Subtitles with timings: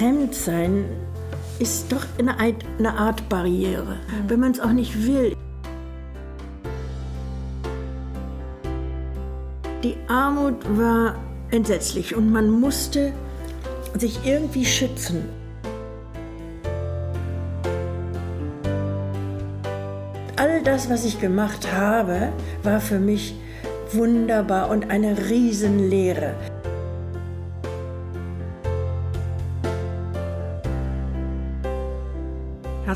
[0.00, 0.86] Fremdsein
[1.58, 3.96] ist doch eine Art, eine Art Barriere,
[4.28, 5.36] wenn man es auch nicht will.
[9.84, 11.16] Die Armut war
[11.50, 13.12] entsetzlich und man musste
[13.98, 15.28] sich irgendwie schützen.
[20.36, 23.34] All das, was ich gemacht habe, war für mich
[23.92, 26.36] wunderbar und eine Riesenlehre.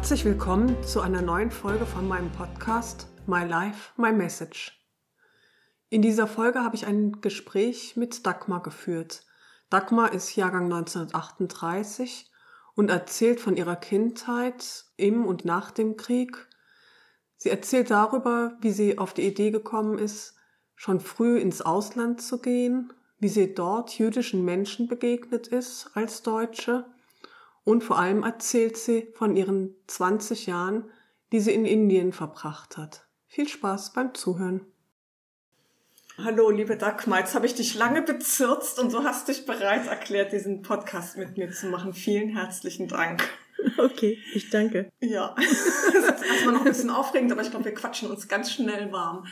[0.04, 4.86] Herzlich willkommen zu einer neuen Folge von meinem Podcast My Life, My Message.
[5.88, 9.24] In dieser Folge habe ich ein Gespräch mit Dagmar geführt.
[9.70, 12.30] Dagmar ist Jahrgang 1938
[12.74, 16.36] und erzählt von ihrer Kindheit im und nach dem Krieg.
[17.38, 20.34] Sie erzählt darüber, wie sie auf die Idee gekommen ist,
[20.74, 26.84] schon früh ins Ausland zu gehen, wie sie dort jüdischen Menschen begegnet ist als Deutsche
[27.64, 30.90] und vor allem erzählt sie von ihren 20 Jahren,
[31.32, 33.06] die sie in Indien verbracht hat.
[33.26, 34.60] Viel Spaß beim Zuhören.
[36.16, 40.32] Hallo, liebe Dagmar, jetzt habe ich dich lange bezirzt und du hast dich bereit erklärt,
[40.32, 41.92] diesen Podcast mit mir zu machen.
[41.92, 43.28] Vielen herzlichen Dank.
[43.78, 44.92] Okay, ich danke.
[45.00, 48.52] Ja, das ist erstmal noch ein bisschen aufregend, aber ich glaube, wir quatschen uns ganz
[48.52, 49.26] schnell warm.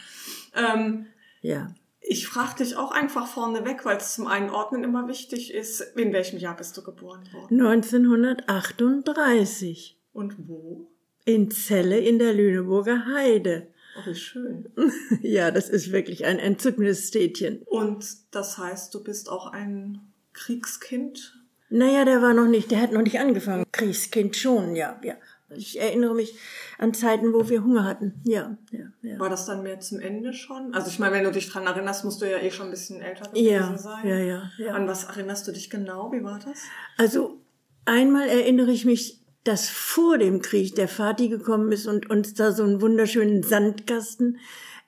[0.54, 1.06] Ähm,
[1.42, 1.72] Ja.
[2.02, 6.38] Ich frage dich auch einfach vorneweg, weil es zum Einordnen immer wichtig ist, in welchem
[6.38, 10.88] Jahr bist du geboren worden 1938 und wo?
[11.24, 13.68] in Celle in der Lüneburger Heide.
[13.96, 14.70] Oh, wie schön.
[15.22, 17.62] Ja, das ist wirklich ein entzückendes Städtchen.
[17.66, 20.00] Und das heißt, du bist auch ein
[20.32, 21.38] Kriegskind?
[21.68, 23.64] Naja, der war noch nicht, der hat noch nicht angefangen.
[23.72, 25.14] Kriegskind schon, ja, ja.
[25.56, 26.34] Ich erinnere mich
[26.78, 28.20] an Zeiten, wo wir Hunger hatten.
[28.24, 29.18] Ja, ja, ja.
[29.18, 30.74] War das dann mehr zum Ende schon?
[30.74, 33.00] Also ich meine, wenn du dich dran erinnerst, musst du ja eh schon ein bisschen
[33.00, 34.08] älter gewesen Ja, sein.
[34.08, 34.74] ja, ja, ja.
[34.74, 36.10] An was erinnerst du dich genau?
[36.12, 36.58] Wie war das?
[36.98, 37.40] Also
[37.84, 42.52] einmal erinnere ich mich, dass vor dem Krieg der Vati gekommen ist und uns da
[42.52, 44.38] so einen wunderschönen Sandkasten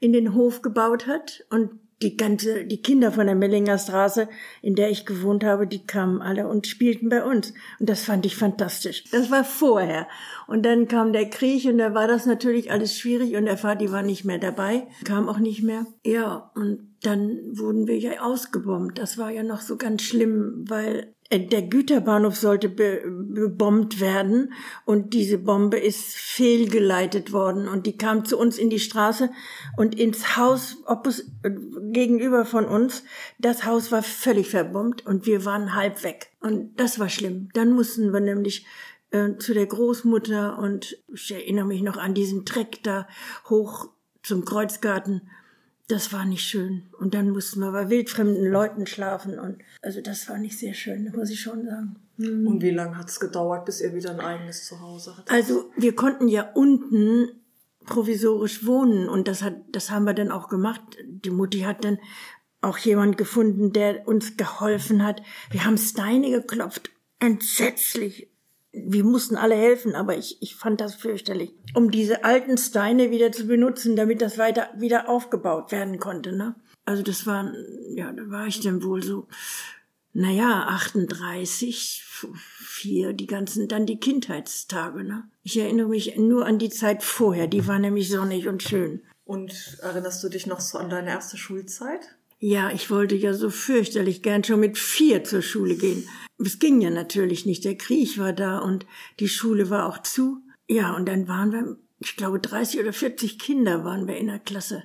[0.00, 1.70] in den Hof gebaut hat und
[2.02, 4.28] die ganze, die Kinder von der Mellinger Straße,
[4.62, 7.54] in der ich gewohnt habe, die kamen alle und spielten bei uns.
[7.78, 9.04] Und das fand ich fantastisch.
[9.10, 10.08] Das war vorher.
[10.46, 13.90] Und dann kam der Krieg und da war das natürlich alles schwierig und der Vati
[13.90, 15.86] war nicht mehr dabei, kam auch nicht mehr.
[16.04, 18.98] Ja, und dann wurden wir ja ausgebombt.
[18.98, 24.52] Das war ja noch so ganz schlimm, weil der Güterbahnhof sollte be bebombt werden
[24.84, 29.30] und diese Bombe ist fehlgeleitet worden und die kam zu uns in die Straße
[29.76, 31.50] und ins Haus oppos äh,
[31.90, 33.04] gegenüber von uns.
[33.38, 37.48] Das Haus war völlig verbombt und wir waren halb weg und das war schlimm.
[37.54, 38.66] Dann mussten wir nämlich
[39.10, 43.08] äh, zu der Großmutter und ich erinnere mich noch an diesen Treck da
[43.48, 43.88] hoch
[44.22, 45.22] zum Kreuzgarten.
[45.88, 46.84] Das war nicht schön.
[46.98, 49.38] Und dann mussten wir bei wildfremden Leuten schlafen.
[49.38, 51.96] Und also das war nicht sehr schön, muss ich schon sagen.
[52.16, 55.30] Und wie lange hat es gedauert, bis ihr wieder ein eigenes Zuhause hattet?
[55.30, 57.28] Also wir konnten ja unten
[57.86, 60.80] provisorisch wohnen und das hat, das haben wir dann auch gemacht.
[61.04, 61.98] Die Mutti hat dann
[62.60, 65.22] auch jemand gefunden, der uns geholfen hat.
[65.50, 66.90] Wir haben Steine geklopft.
[67.18, 68.28] Entsetzlich.
[68.74, 71.54] Wir mussten alle helfen, aber ich, ich fand das fürchterlich.
[71.74, 76.54] Um diese alten Steine wieder zu benutzen, damit das weiter wieder aufgebaut werden konnte, ne?
[76.84, 77.52] Also das war,
[77.94, 79.26] ja, da war ich dann wohl so,
[80.12, 85.24] naja, 38, vier, die ganzen, dann die Kindheitstage, ne?
[85.42, 89.02] Ich erinnere mich nur an die Zeit vorher, die war nämlich sonnig und schön.
[89.24, 92.16] Und erinnerst du dich noch so an deine erste Schulzeit?
[92.38, 96.08] Ja, ich wollte ja so fürchterlich gern schon mit vier zur Schule gehen.
[96.38, 98.86] Es ging ja natürlich nicht, der Krieg war da und
[99.20, 100.42] die Schule war auch zu.
[100.66, 104.38] Ja, und dann waren wir, ich glaube, 30 oder 40 Kinder waren wir in der
[104.38, 104.84] Klasse.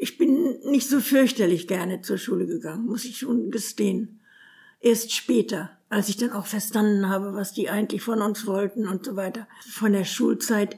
[0.00, 4.20] Ich bin nicht so fürchterlich gerne zur Schule gegangen, muss ich schon gestehen.
[4.80, 9.04] Erst später, als ich dann auch verstanden habe, was die eigentlich von uns wollten und
[9.04, 9.48] so weiter.
[9.68, 10.76] Von der Schulzeit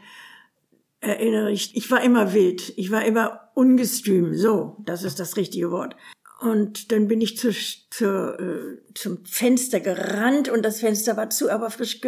[1.00, 5.70] erinnere ich, ich war immer wild, ich war immer ungestüm, so, das ist das richtige
[5.70, 5.96] Wort.
[6.40, 7.52] Und dann bin ich zu,
[7.90, 12.00] zu, äh, zum Fenster gerannt und das Fenster war zu, aber frisch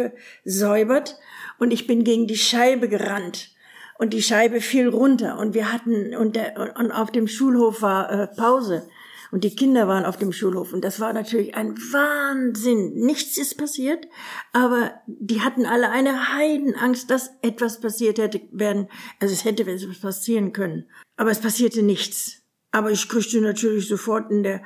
[0.43, 1.19] gesäubert.
[1.59, 3.51] Und ich bin gegen die Scheibe gerannt.
[3.99, 5.37] Und die Scheibe fiel runter.
[5.37, 8.87] Und wir hatten und, der, und auf dem Schulhof war äh, Pause
[9.33, 12.93] und die Kinder waren auf dem Schulhof und das war natürlich ein Wahnsinn.
[12.93, 14.07] Nichts ist passiert,
[14.51, 18.89] aber die hatten alle eine Heidenangst, dass etwas passiert hätte werden.
[19.19, 20.85] Also es hätte etwas passieren können,
[21.17, 22.43] aber es passierte nichts.
[22.69, 24.61] Aber ich kriegte natürlich sofort in der,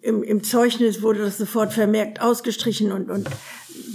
[0.00, 3.28] im, im Zeugnis wurde das sofort vermerkt ausgestrichen und, und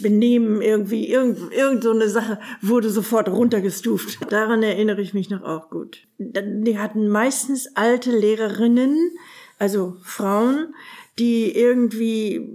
[0.04, 4.20] Benehmen irgendwie, irgend, irgend so eine Sache wurde sofort runtergestuft.
[4.32, 6.08] Daran erinnere ich mich noch auch gut.
[6.20, 9.12] Die hatten meistens alte Lehrerinnen,
[9.60, 10.74] also Frauen,
[11.20, 12.50] die irgendwie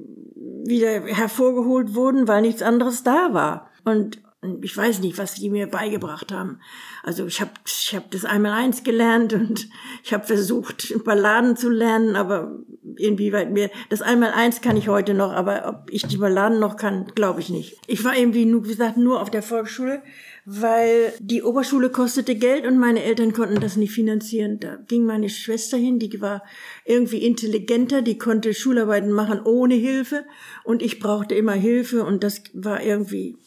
[0.67, 3.71] wieder hervorgeholt wurden, weil nichts anderes da war.
[3.85, 4.23] Und
[4.63, 6.61] ich weiß nicht, was die mir beigebracht haben.
[7.03, 9.69] Also ich habe ich hab das einmal eins gelernt und
[10.03, 12.59] ich habe versucht, Balladen zu lernen, aber
[12.97, 16.77] inwieweit mir das einmal eins kann ich heute noch, aber ob ich die Balladen noch
[16.77, 17.79] kann, glaube ich nicht.
[17.87, 20.03] Ich war irgendwie, wie gesagt, nur auf der Volksschule,
[20.45, 24.61] weil die Oberschule kostete Geld und meine Eltern konnten das nicht finanzieren.
[24.61, 26.43] Da ging meine Schwester hin, die war
[26.85, 30.25] irgendwie intelligenter, die konnte Schularbeiten machen ohne Hilfe
[30.65, 33.39] und ich brauchte immer Hilfe und das war irgendwie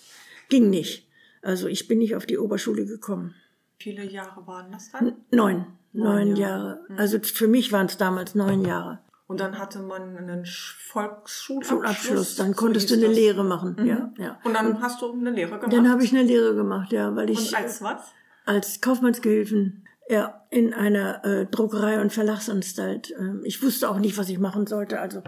[0.49, 1.07] Ging nicht.
[1.41, 3.35] Also ich bin nicht auf die Oberschule gekommen.
[3.79, 5.15] Viele Jahre waren das dann?
[5.31, 5.65] Neun.
[5.93, 6.79] Neun, neun Jahre.
[6.89, 6.99] Jahre.
[6.99, 8.99] Also für mich waren es damals neun Jahre.
[9.27, 11.67] Und dann hatte man einen Volksschulabschluss.
[11.67, 12.35] Schulabschluss.
[12.37, 13.17] Dann konntest so du eine das.
[13.17, 13.75] Lehre machen.
[13.77, 13.85] Mhm.
[13.85, 14.39] Ja, ja.
[14.43, 15.73] Und dann hast du eine Lehre gemacht.
[15.73, 17.49] Dann habe ich eine Lehre gemacht, ja, weil ich.
[17.49, 18.01] Und als was?
[18.45, 19.83] Als Kaufmannsgehilfen.
[20.09, 23.13] Ja, in einer äh, Druckerei und Verlagsanstalt.
[23.19, 25.01] Ähm, ich wusste auch nicht, was ich machen sollte.
[25.01, 25.21] Also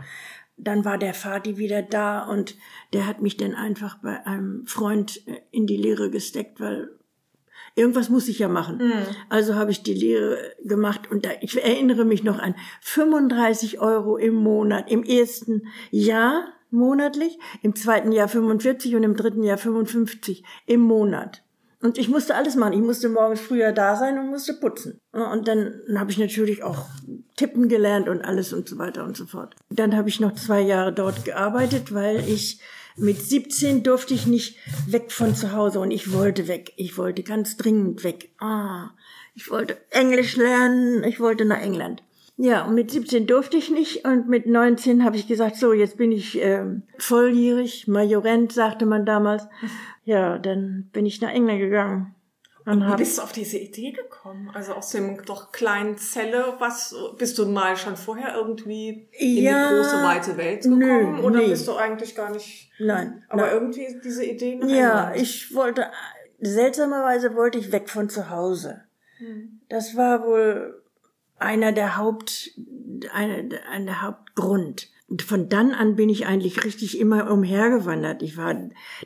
[0.55, 2.55] dann war der Vati wieder da und
[2.93, 6.89] der hat mich dann einfach bei einem Freund äh, in die Lehre gesteckt, weil
[7.79, 8.77] irgendwas muss ich ja machen.
[8.77, 9.15] Mhm.
[9.29, 14.17] Also habe ich die Lehre gemacht und da, ich erinnere mich noch an 35 Euro
[14.17, 20.43] im Monat, im ersten Jahr monatlich, im zweiten Jahr 45 und im dritten Jahr 55
[20.65, 21.43] im Monat.
[21.81, 22.73] Und ich musste alles machen.
[22.73, 24.99] Ich musste morgens früher da sein und musste putzen.
[25.13, 26.87] Und dann habe ich natürlich auch
[27.37, 29.55] tippen gelernt und alles und so weiter und so fort.
[29.69, 32.59] Dann habe ich noch zwei Jahre dort gearbeitet, weil ich
[32.99, 34.57] mit 17 durfte ich nicht
[34.87, 36.73] weg von zu Hause und ich wollte weg.
[36.75, 38.29] Ich wollte ganz dringend weg.
[38.39, 38.91] Ah,
[39.35, 41.03] ich wollte Englisch lernen.
[41.03, 42.03] Ich wollte nach England.
[42.41, 45.97] Ja, und mit 17 durfte ich nicht und mit 19 habe ich gesagt, so, jetzt
[45.97, 46.63] bin ich äh,
[46.97, 49.43] volljährig, Majorent, sagte man damals.
[50.05, 52.15] Ja, dann bin ich nach England gegangen.
[52.69, 54.51] Und wie bist du auf diese Idee gekommen?
[54.54, 59.69] Also aus dem doch kleinen Zelle, was bist du mal schon vorher irgendwie in ja,
[59.69, 61.48] die große weite Welt gekommen nö, oder nee.
[61.48, 62.71] bist du eigentlich gar nicht?
[62.77, 63.24] Nein.
[63.27, 63.54] Aber nein.
[63.54, 64.56] irgendwie diese Idee.
[64.56, 65.21] Nach ja, England.
[65.21, 65.88] ich wollte
[66.39, 68.83] seltsamerweise wollte ich weg von zu Hause.
[69.18, 69.62] Hm.
[69.68, 70.83] Das war wohl
[71.39, 72.51] einer der Haupt,
[73.12, 74.89] einer, einer Hauptgrund.
[75.09, 78.21] Und von dann an bin ich eigentlich richtig immer umhergewandert.
[78.21, 78.56] Ich war,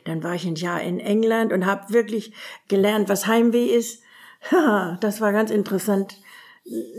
[0.04, 2.34] dann war ich ein Jahr in England und habe wirklich
[2.68, 4.02] gelernt, was Heimweh ist.
[5.00, 6.18] das war ganz interessant.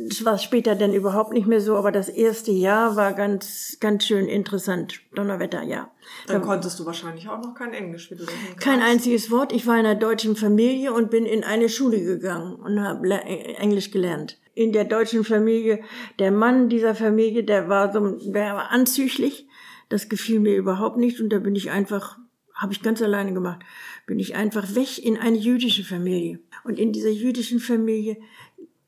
[0.08, 4.06] Das war später dann überhaupt nicht mehr so, aber das erste Jahr war ganz, ganz
[4.06, 5.02] schön interessant.
[5.16, 5.92] Donnerwetter, ja.
[6.28, 8.26] Dann da, konntest du wahrscheinlich auch noch kein Englisch, wie du.
[8.60, 9.52] Kein einziges Wort.
[9.52, 13.92] Ich war in einer deutschen Familie und bin in eine Schule gegangen und habe Englisch
[13.92, 15.84] gelernt in der deutschen Familie.
[16.18, 19.46] Der Mann dieser Familie, der war so, der war anzüglich.
[19.90, 22.18] Das gefiel mir überhaupt nicht und da bin ich einfach,
[22.56, 23.60] habe ich ganz alleine gemacht,
[24.08, 26.40] bin ich einfach weg in eine jüdische Familie.
[26.64, 28.18] Und in dieser jüdischen Familie,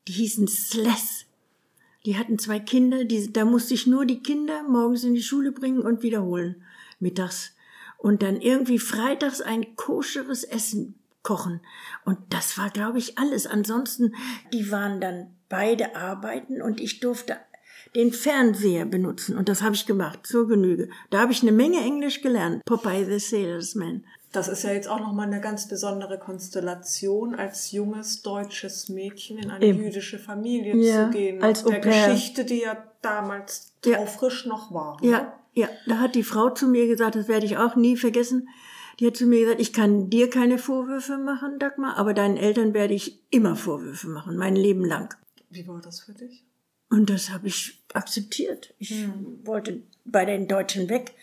[0.08, 1.26] die hießen Sless.
[2.04, 5.52] Die hatten zwei Kinder, die, da musste ich nur die Kinder morgens in die Schule
[5.52, 6.62] bringen und wiederholen,
[6.98, 7.54] mittags.
[7.98, 11.60] Und dann irgendwie freitags ein koscheres Essen kochen.
[12.04, 13.46] Und das war, glaube ich, alles.
[13.46, 14.14] Ansonsten,
[14.52, 17.36] die waren dann beide arbeiten und ich durfte
[17.94, 20.90] den Fernseher benutzen und das habe ich gemacht zur Genüge.
[21.10, 22.64] Da habe ich eine Menge Englisch gelernt.
[22.64, 24.04] Popeye the Salesman.
[24.32, 29.50] Das ist ja jetzt auch nochmal eine ganz besondere Konstellation, als junges deutsches Mädchen in
[29.50, 29.82] eine Eben.
[29.82, 31.42] jüdische Familie ja, zu gehen.
[31.42, 34.04] Als der Geschichte, die ja damals ja.
[34.04, 34.98] frisch noch war.
[35.00, 35.32] Ja, ne?
[35.54, 35.68] ja.
[35.86, 38.48] Da hat die Frau zu mir gesagt, das werde ich auch nie vergessen.
[39.00, 42.74] Die hat zu mir gesagt, ich kann dir keine Vorwürfe machen, Dagmar, aber deinen Eltern
[42.74, 45.14] werde ich immer Vorwürfe machen, mein Leben lang.
[45.50, 46.44] Wie war das für dich?
[46.90, 48.74] Und das habe ich akzeptiert.
[48.78, 49.46] Ich hm.
[49.46, 51.14] wollte bei den Deutschen weg.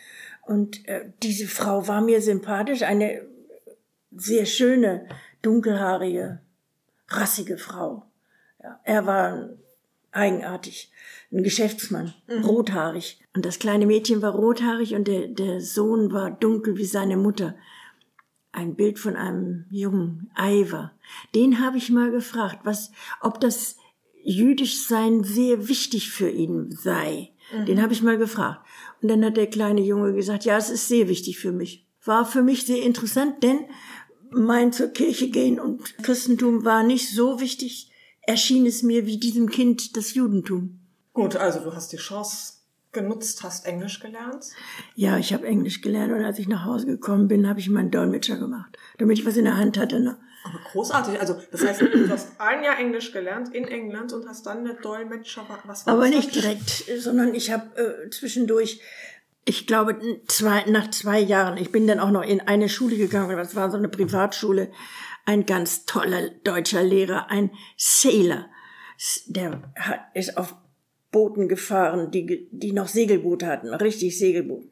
[0.46, 3.26] Und äh, diese Frau war mir sympathisch, eine
[4.16, 5.08] sehr schöne,
[5.42, 6.40] dunkelhaarige,
[7.10, 8.06] rassige Frau.
[8.62, 9.50] Ja, er war
[10.12, 10.92] eigenartig,
[11.32, 12.46] ein Geschäftsmann, mhm.
[12.46, 13.20] rothaarig.
[13.36, 17.56] Und das kleine Mädchen war rothaarig und der, der Sohn war dunkel wie seine Mutter.
[18.52, 20.94] Ein Bild von einem jungen Eiver.
[21.34, 23.76] Den habe ich mal gefragt, was, ob das
[24.26, 27.32] jüdisch sein sehr wichtig für ihn sei.
[27.54, 27.66] Mhm.
[27.66, 28.66] Den habe ich mal gefragt.
[29.02, 31.86] Und dann hat der kleine Junge gesagt, ja, es ist sehr wichtig für mich.
[32.04, 33.60] War für mich sehr interessant, denn
[34.32, 37.92] mein zur Kirche gehen und Christentum war nicht so wichtig,
[38.22, 40.80] erschien es mir wie diesem Kind das Judentum.
[41.14, 42.54] Gut, also du hast die Chance
[42.92, 44.46] genutzt, hast Englisch gelernt?
[44.96, 47.92] Ja, ich habe Englisch gelernt und als ich nach Hause gekommen bin, habe ich meinen
[47.92, 50.00] Dolmetscher gemacht, damit ich was in der Hand hatte.
[50.00, 50.18] Ne?
[50.46, 51.20] Aber großartig.
[51.20, 54.76] Also das heißt, du hast ein Jahr Englisch gelernt in England und hast dann eine
[54.76, 55.46] Dolmetscher.
[55.66, 58.80] Was war Aber nicht direkt, sondern ich habe äh, zwischendurch,
[59.44, 59.98] ich glaube,
[60.28, 63.72] zwei, nach zwei Jahren, ich bin dann auch noch in eine Schule gegangen, das war
[63.72, 64.72] so eine Privatschule,
[65.26, 68.46] ein ganz toller deutscher Lehrer, ein Sailor.
[69.26, 69.62] Der
[70.14, 70.56] ist auf
[71.16, 74.68] Booten gefahren, die, die noch Segelboote hatten, richtig Segelboote.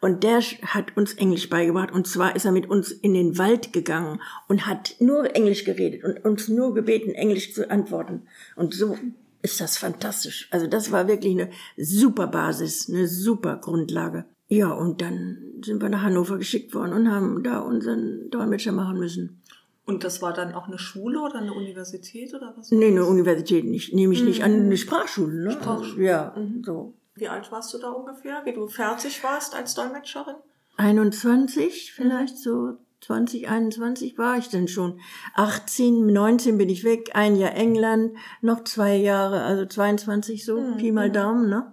[0.00, 1.92] Und der hat uns Englisch beigebracht.
[1.92, 6.02] Und zwar ist er mit uns in den Wald gegangen und hat nur Englisch geredet
[6.02, 8.22] und uns nur gebeten, Englisch zu antworten.
[8.56, 8.98] Und so
[9.42, 10.48] ist das fantastisch.
[10.50, 14.24] Also das war wirklich eine super Basis, eine super Grundlage.
[14.48, 18.98] Ja, und dann sind wir nach Hannover geschickt worden und haben da unseren Dolmetscher machen
[18.98, 19.40] müssen.
[19.86, 22.72] Und das war dann auch eine Schule oder eine Universität oder was?
[22.72, 23.94] Nee, eine Universität nicht.
[23.94, 24.26] Nehme ich mhm.
[24.26, 25.52] nicht an, eine Sprachschule, ne?
[25.52, 26.04] Sprachschule.
[26.04, 26.62] Ja, mhm.
[26.64, 26.94] so.
[27.14, 30.34] Wie alt warst du da ungefähr, wie du fertig warst als Dolmetscherin?
[30.76, 35.00] 21, vielleicht so 20, 21 war ich dann schon.
[35.34, 40.76] 18, 19 bin ich weg, ein Jahr England, noch zwei Jahre, also 22 so, mhm.
[40.78, 41.72] Pi mal Daumen, ne?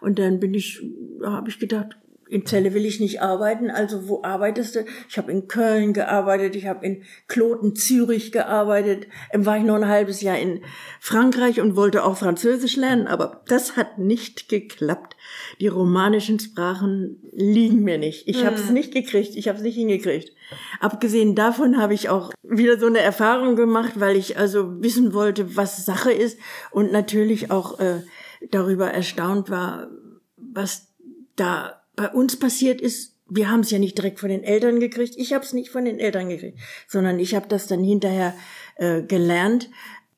[0.00, 0.82] Und dann bin ich,
[1.22, 1.98] habe ich gedacht,
[2.30, 4.84] in Celle will ich nicht arbeiten, also wo arbeitest du?
[5.08, 9.74] Ich habe in Köln gearbeitet, ich habe in Kloten, Zürich gearbeitet, dann war ich noch
[9.74, 10.62] ein halbes Jahr in
[11.00, 15.16] Frankreich und wollte auch Französisch lernen, aber das hat nicht geklappt.
[15.60, 18.28] Die romanischen Sprachen liegen mir nicht.
[18.28, 18.46] Ich hm.
[18.46, 20.32] habe es nicht gekriegt, ich habe es nicht hingekriegt.
[20.80, 25.56] Abgesehen davon habe ich auch wieder so eine Erfahrung gemacht, weil ich also wissen wollte,
[25.56, 26.38] was Sache ist
[26.70, 28.02] und natürlich auch äh,
[28.50, 29.88] darüber erstaunt war,
[30.36, 30.88] was
[31.36, 35.16] da bei uns passiert ist, wir haben es ja nicht direkt von den Eltern gekriegt.
[35.18, 38.34] Ich habe es nicht von den Eltern gekriegt, sondern ich habe das dann hinterher
[38.76, 39.68] äh, gelernt.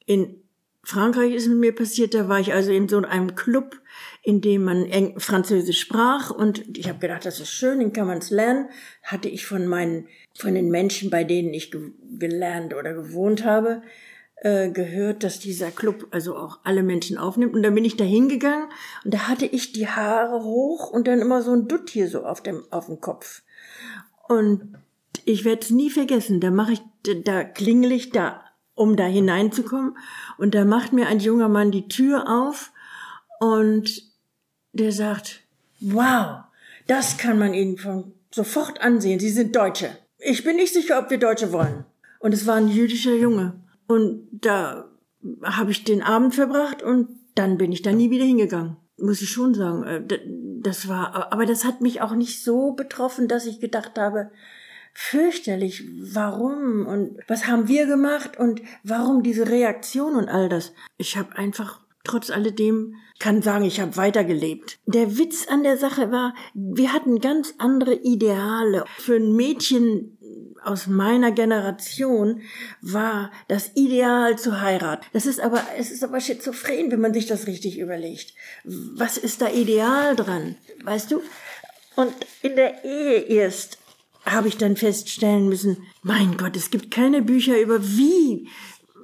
[0.07, 0.37] In
[0.85, 3.81] Frankreich ist es mir passiert, da war ich also in so einem Club,
[4.23, 8.07] in dem man Eng Französisch sprach und ich habe gedacht, das ist schön, den kann
[8.07, 8.69] man es lernen.
[9.03, 10.07] Hatte ich von meinen,
[10.39, 13.83] von den Menschen, bei denen ich ge gelernt oder gewohnt habe,
[14.44, 17.54] äh, gehört, dass dieser Club also auch alle Menschen aufnimmt.
[17.54, 18.68] Und dann bin ich da hingegangen
[19.04, 22.25] und da hatte ich die Haare hoch und dann immer so ein Dutt hier so
[22.25, 23.42] auf dem, auf dem Kopf.
[24.28, 24.75] Und
[25.25, 26.40] ich werde es nie vergessen.
[26.40, 26.82] Da mache ich,
[27.25, 28.40] da klingel ich da,
[28.75, 29.96] um da hineinzukommen.
[30.38, 32.72] Und da macht mir ein junger Mann die Tür auf
[33.38, 34.02] und
[34.72, 35.42] der sagt,
[35.78, 36.44] wow,
[36.88, 39.20] das kann man Ihnen von sofort ansehen.
[39.20, 39.96] Sie sind Deutsche.
[40.18, 41.84] Ich bin nicht sicher, ob wir Deutsche wollen.
[42.18, 43.62] Und es war ein jüdischer Junge.
[43.92, 44.90] Und da
[45.42, 48.76] habe ich den Abend verbracht und dann bin ich da nie wieder hingegangen.
[48.99, 49.84] Muss ich schon sagen.
[49.84, 50.02] Äh,
[50.62, 54.30] das war, aber das hat mich auch nicht so betroffen, dass ich gedacht habe,
[54.94, 55.84] fürchterlich,
[56.14, 60.72] warum und was haben wir gemacht und warum diese Reaktion und all das.
[60.99, 64.80] Ich habe einfach trotz alledem kann sagen, ich habe weitergelebt.
[64.87, 68.84] Der Witz an der Sache war, wir hatten ganz andere Ideale.
[68.99, 70.18] Für ein Mädchen
[70.64, 72.42] aus meiner Generation
[72.81, 75.04] war das Ideal zu heiraten.
[75.12, 78.35] Das ist aber, es ist aber schizophren, wenn man sich das richtig überlegt.
[78.64, 80.57] Was ist da ideal dran?
[80.85, 81.23] Weißt du?
[81.97, 83.78] Und in der Ehe erst
[84.25, 88.49] habe ich dann feststellen müssen, mein Gott, es gibt keine Bücher über wie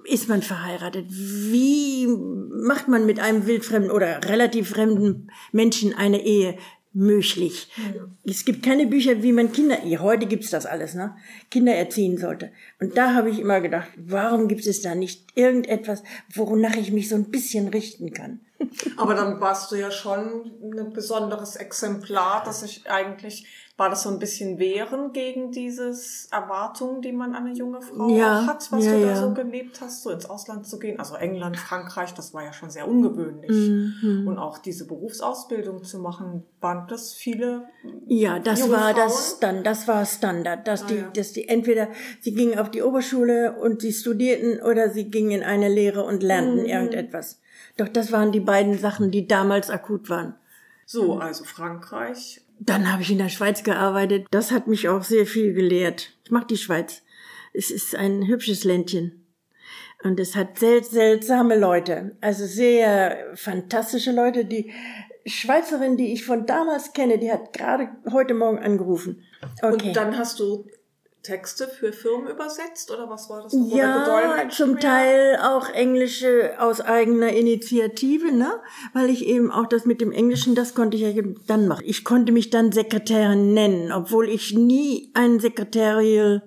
[0.04, 1.06] ist man verheiratet?
[1.10, 6.56] Wie macht man mit einem wildfremden oder relativ fremden Menschen eine Ehe?
[6.98, 7.68] Möglich.
[7.76, 8.18] Mhm.
[8.24, 11.14] Es gibt keine Bücher, wie man Kinder, heute gibt's das alles, ne?
[11.48, 12.50] Kinder erziehen sollte.
[12.80, 16.02] Und da habe ich immer gedacht, warum gibt es da nicht irgendetwas,
[16.34, 18.40] wonach ich mich so ein bisschen richten kann?
[18.96, 23.46] Aber dann warst du ja schon ein besonderes Exemplar, das ich eigentlich
[23.78, 28.08] war das so ein bisschen Wehren gegen dieses Erwartungen, die man an eine junge Frau
[28.08, 29.16] ja, hat, was ja, du da ja.
[29.16, 30.98] so gelebt hast, so ins Ausland zu gehen?
[30.98, 33.50] Also England, Frankreich, das war ja schon sehr ungewöhnlich.
[34.02, 34.26] Mhm.
[34.26, 37.68] Und auch diese Berufsausbildung zu machen, waren das viele?
[38.08, 38.96] Ja, das war Frauen?
[38.96, 41.86] das dann, das war Standard, dass ah, die, dass die entweder
[42.20, 46.24] sie gingen auf die Oberschule und sie studierten oder sie gingen in eine Lehre und
[46.24, 46.66] lernten mhm.
[46.66, 47.40] irgendetwas.
[47.76, 50.34] Doch das waren die beiden Sachen, die damals akut waren.
[50.84, 54.26] So, also Frankreich, dann habe ich in der Schweiz gearbeitet.
[54.30, 56.12] Das hat mich auch sehr viel gelehrt.
[56.24, 57.02] Ich mag die Schweiz.
[57.52, 59.24] Es ist ein hübsches Ländchen.
[60.02, 62.16] Und es hat sel seltsame Leute.
[62.20, 64.44] Also sehr fantastische Leute.
[64.44, 64.72] Die
[65.26, 69.24] Schweizerin, die ich von damals kenne, die hat gerade heute Morgen angerufen.
[69.60, 69.88] Okay.
[69.88, 70.66] Und dann hast du
[71.22, 73.52] Texte für Firmen übersetzt oder was war das?
[73.68, 78.60] Ja, zum Teil auch englische aus eigener Initiative, ne?
[78.92, 81.84] Weil ich eben auch das mit dem Englischen, das konnte ich ja dann machen.
[81.84, 86.42] Ich konnte mich dann Sekretärin nennen, obwohl ich nie einen Secretarial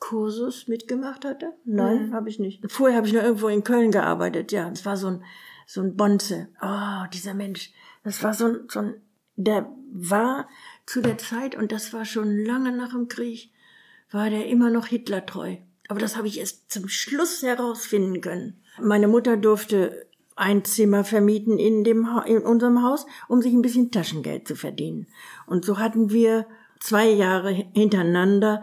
[0.00, 1.52] Kursus mitgemacht hatte.
[1.64, 2.14] Nein, mhm.
[2.14, 2.70] habe ich nicht.
[2.70, 4.52] Vorher habe ich noch irgendwo in Köln gearbeitet.
[4.52, 5.24] Ja, es war so ein
[5.66, 6.48] so ein Bonze.
[6.62, 7.72] Oh, dieser Mensch.
[8.04, 8.94] Das war so ein, so ein
[9.36, 10.48] der war
[10.86, 13.50] zu der Zeit und das war schon lange nach dem Krieg
[14.14, 15.56] war der immer noch Hitler treu.
[15.88, 18.62] Aber das habe ich erst zum Schluss herausfinden können.
[18.80, 20.06] Meine Mutter durfte
[20.36, 25.06] ein Zimmer vermieten in dem in unserem Haus, um sich ein bisschen Taschengeld zu verdienen.
[25.46, 26.46] Und so hatten wir
[26.80, 28.62] zwei Jahre hintereinander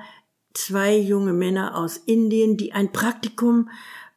[0.54, 3.70] zwei junge Männer aus Indien, die ein Praktikum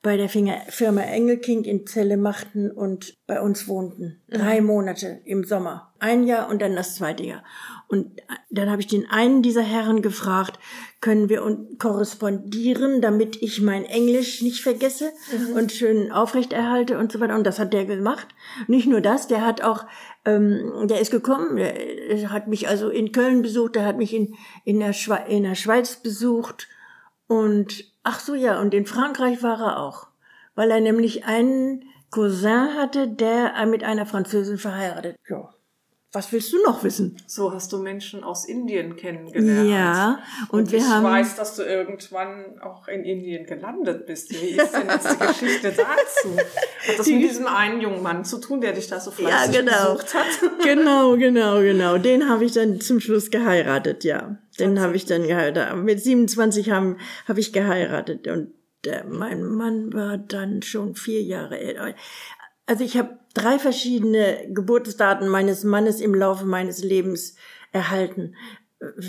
[0.04, 4.20] bei der Firma Engelking in Celle machten und bei uns wohnten.
[4.28, 5.94] Drei Monate im Sommer.
[5.98, 7.42] Ein Jahr und dann das zweite Jahr.
[7.88, 8.20] Und
[8.50, 10.58] dann habe ich den einen dieser Herren gefragt,
[11.00, 11.40] können wir
[11.78, 15.56] korrespondieren, damit ich mein Englisch nicht vergesse mhm.
[15.56, 17.34] und schön aufrechterhalte und so weiter.
[17.34, 18.28] Und das hat der gemacht.
[18.68, 19.86] Nicht nur das, der hat auch,
[20.26, 24.34] ähm, der ist gekommen, der hat mich also in Köln besucht, der hat mich in,
[24.66, 26.68] in, der, Schwe in der Schweiz besucht
[27.26, 30.08] und ach so ja, und in Frankreich war er auch,
[30.54, 35.16] weil er nämlich einen Cousin hatte, der mit einer Französin verheiratet.
[35.28, 35.50] Ja.
[36.14, 37.16] Was willst du noch wissen?
[37.26, 39.68] So hast du Menschen aus Indien kennengelernt.
[39.68, 41.04] Ja, und, und wir ich haben.
[41.04, 44.30] Ich weiß, dass du irgendwann auch in Indien gelandet bist.
[44.30, 46.36] Wie ist denn jetzt die Geschichte dazu?
[46.36, 49.56] Hat das die, mit diesem einen jungen Mann zu tun, der dich da so fleißig
[49.56, 49.94] ja, genau.
[49.94, 50.26] besucht hat?
[50.62, 51.98] Genau, genau, genau.
[51.98, 54.38] Den habe ich dann zum Schluss geheiratet, ja.
[54.60, 55.82] Den habe ich dann geheiratet.
[55.82, 56.96] Mit 27 habe
[57.26, 58.52] hab ich geheiratet und
[58.84, 61.94] der, mein Mann war dann schon vier Jahre älter.
[62.66, 67.36] Also ich habe drei verschiedene Geburtsdaten meines Mannes im Laufe meines Lebens
[67.72, 68.34] erhalten.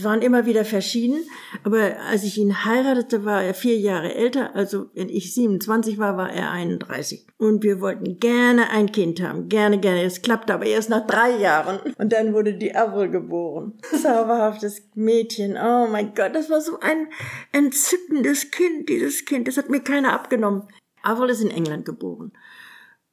[0.03, 1.23] Waren immer wieder verschieden,
[1.63, 4.55] aber als ich ihn heiratete, war er vier Jahre älter.
[4.55, 7.27] Also wenn ich 27 war, war er 31.
[7.37, 9.49] Und wir wollten gerne ein Kind haben.
[9.49, 10.03] Gerne, gerne.
[10.03, 11.79] Es klappte aber erst nach drei Jahren.
[11.97, 13.73] Und dann wurde die Avril geboren.
[14.01, 15.57] Zauberhaftes Mädchen.
[15.57, 17.07] Oh mein Gott, das war so ein
[17.51, 19.47] entzückendes Kind, dieses Kind.
[19.47, 20.63] Das hat mir keiner abgenommen.
[21.03, 22.31] Avril ist in England geboren.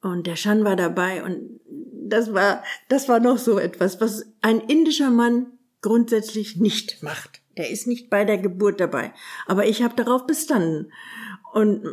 [0.03, 1.61] Und der Shan war dabei und
[2.05, 5.52] das war, das war noch so etwas, was ein indischer Mann
[5.83, 7.43] grundsätzlich nicht macht.
[7.57, 9.13] Der ist nicht bei der Geburt dabei.
[9.47, 10.91] Aber ich habe darauf bestanden.
[11.53, 11.85] Und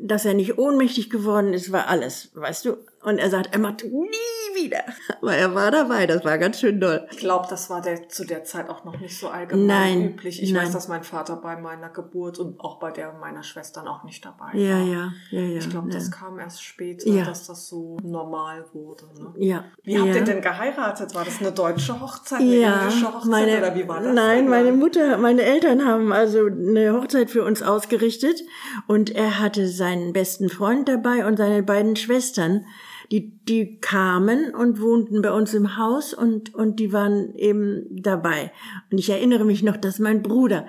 [0.00, 2.76] dass er nicht ohnmächtig geworden ist, war alles, weißt du.
[3.02, 4.84] Und er sagt, er macht nie wieder.
[5.20, 7.06] Aber er war dabei, das war ganz schön doll.
[7.10, 10.42] Ich glaube, das war der, zu der Zeit auch noch nicht so allgemein nein, üblich.
[10.42, 10.64] Ich nein.
[10.64, 14.24] weiß, dass mein Vater bei meiner Geburt und auch bei der meiner Schwestern auch nicht
[14.24, 14.84] dabei ja, war.
[14.84, 15.58] Ja, ja, ja.
[15.58, 15.94] Ich glaube, ja.
[15.94, 17.24] das kam erst später, ja.
[17.24, 19.04] dass das so normal wurde.
[19.18, 19.32] Ne?
[19.36, 19.64] Ja.
[19.82, 21.14] Wie habt ihr denn geheiratet?
[21.14, 24.14] War das eine deutsche Hochzeit, eine englische Hochzeit meine, oder wie war das?
[24.14, 24.48] Nein, denn?
[24.48, 28.42] meine Mutter, meine Eltern haben also eine Hochzeit für uns ausgerichtet
[28.86, 32.66] und er hatte seinen besten Freund dabei und seine beiden Schwestern
[33.10, 38.52] die, die kamen und wohnten bei uns im Haus und, und die waren eben dabei.
[38.90, 40.66] Und ich erinnere mich noch, dass mein Bruder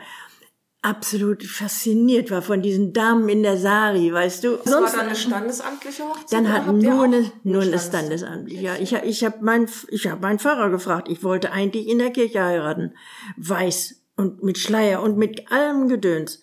[0.81, 4.51] absolut fasziniert war von diesen Damen in der Sari, weißt du.
[4.55, 6.31] Das Sonst, war dann eine standesamtliche Hochzeit?
[6.31, 8.61] Dann hat nur eine, nur eine standesamtliche.
[8.61, 11.09] Ja, ich habe ich hab mein, ich hab meinen Pfarrer gefragt.
[11.09, 12.93] Ich wollte eigentlich in der Kirche heiraten.
[13.35, 16.41] Weiß und mit Schleier und mit allem Gedöns.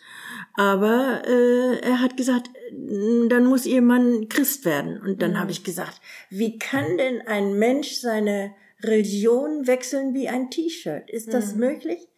[0.55, 2.51] Aber äh, er hat gesagt,
[3.29, 5.01] dann muss ihr Mann Christ werden.
[5.01, 5.39] Und dann mhm.
[5.39, 6.01] habe ich gesagt,
[6.31, 11.11] wie kann denn ein Mensch seine Religion wechseln wie ein T-Shirt?
[11.11, 11.61] Ist das mhm.
[11.61, 12.09] möglich?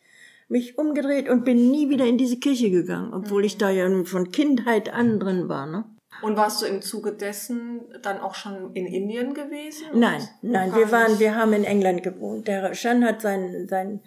[0.48, 3.58] Mich umgedreht und bin nie wieder in diese Kirche gegangen, obwohl ich mhm.
[3.58, 5.66] da ja von Kindheit an drin war.
[5.66, 5.84] Ne?
[6.22, 9.86] Und warst du im Zuge dessen dann auch schon in Indien gewesen?
[9.94, 12.48] Nein, nein, wir waren, wir haben in England gewohnt.
[12.48, 14.00] Der Shan hat sein, sein,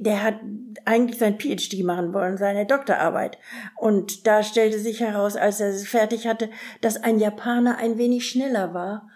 [0.00, 0.40] der hat
[0.84, 3.38] eigentlich sein PhD machen wollen, seine Doktorarbeit.
[3.76, 8.28] Und da stellte sich heraus, als er es fertig hatte, dass ein Japaner ein wenig
[8.28, 9.08] schneller war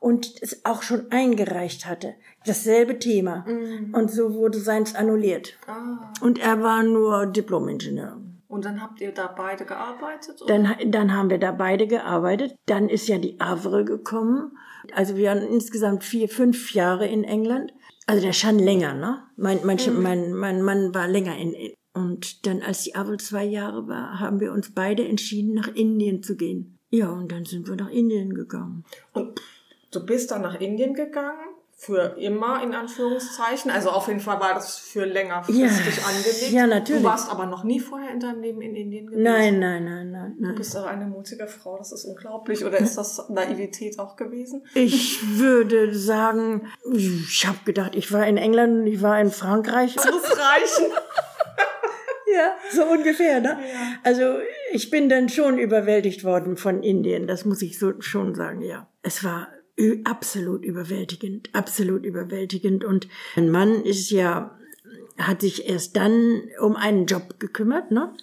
[0.00, 2.14] und es auch schon eingereicht hatte.
[2.44, 3.44] Dasselbe Thema.
[3.46, 3.94] Mhm.
[3.94, 5.54] Und so wurde seins annulliert.
[5.66, 6.12] Ah.
[6.20, 8.20] Und er war nur Diplom-Ingenieur.
[8.48, 10.40] Und dann habt ihr da beide gearbeitet?
[10.42, 10.54] Oder?
[10.54, 12.54] Dann, dann haben wir da beide gearbeitet.
[12.66, 14.56] Dann ist ja die Avre gekommen.
[14.94, 17.72] Also wir waren insgesamt vier, fünf Jahre in England.
[18.06, 19.24] Also der Schan länger, ne?
[19.36, 20.02] Mein, mein, mhm.
[20.02, 21.54] mein, mein Mann war länger in,
[21.96, 26.22] und dann, als die Avre zwei Jahre war, haben wir uns beide entschieden, nach Indien
[26.22, 26.78] zu gehen.
[26.90, 28.84] Ja, und dann sind wir nach Indien gegangen.
[29.14, 29.40] Und
[29.90, 31.45] du bist dann nach Indien gegangen?
[31.78, 33.70] Für immer in Anführungszeichen.
[33.70, 36.50] Also auf jeden Fall war das für längerfristig ja, angelegt.
[36.50, 37.02] Ja, natürlich.
[37.02, 39.22] Du warst aber noch nie vorher in deinem Leben in Indien gewesen.
[39.22, 40.52] Nein, nein, nein, nein, nein.
[40.52, 42.64] Du bist auch eine mutige Frau, das ist unglaublich.
[42.64, 44.64] Oder ist das Naivität auch gewesen?
[44.72, 49.94] Ich würde sagen, ich habe gedacht, ich war in England und ich war in Frankreich.
[49.96, 50.92] Das muss reichen.
[52.34, 53.50] ja, so ungefähr, ne?
[53.50, 53.98] Ja.
[54.02, 54.38] Also
[54.72, 58.88] ich bin dann schon überwältigt worden von Indien, das muss ich so schon sagen, ja.
[59.02, 59.48] Es war
[60.04, 62.84] absolut überwältigend, absolut überwältigend.
[62.84, 64.58] Und ein Mann ist ja,
[65.18, 68.14] hat sich erst dann um einen Job gekümmert, ne?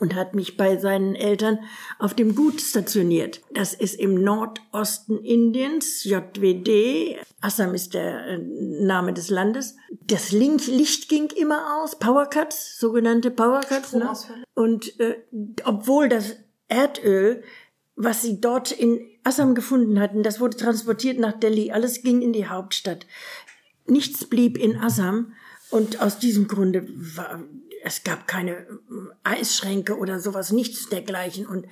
[0.00, 1.58] Und hat mich bei seinen Eltern
[1.98, 3.40] auf dem Gut stationiert.
[3.52, 7.16] Das ist im Nordosten Indiens, JWD.
[7.40, 9.76] Assam ist der äh, Name des Landes.
[10.06, 13.94] Das Licht ging immer aus, Powercuts, sogenannte Powercuts.
[13.94, 14.12] Ne?
[14.54, 15.16] Und äh,
[15.64, 16.36] obwohl das
[16.68, 17.42] Erdöl,
[17.96, 22.32] was sie dort in Assam gefunden hatten, das wurde transportiert nach Delhi, alles ging in
[22.32, 23.06] die Hauptstadt.
[23.86, 25.34] Nichts blieb in Assam
[25.70, 27.42] und aus diesem Grunde war,
[27.84, 28.74] es gab keine äh,
[29.24, 31.46] Eisschränke oder sowas, nichts dergleichen.
[31.46, 31.66] Und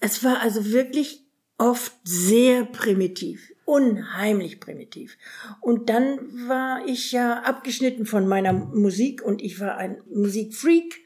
[0.00, 1.24] es war also wirklich
[1.56, 5.16] oft sehr primitiv, unheimlich primitiv.
[5.60, 11.00] Und dann war ich ja abgeschnitten von meiner Musik und ich war ein Musikfreak.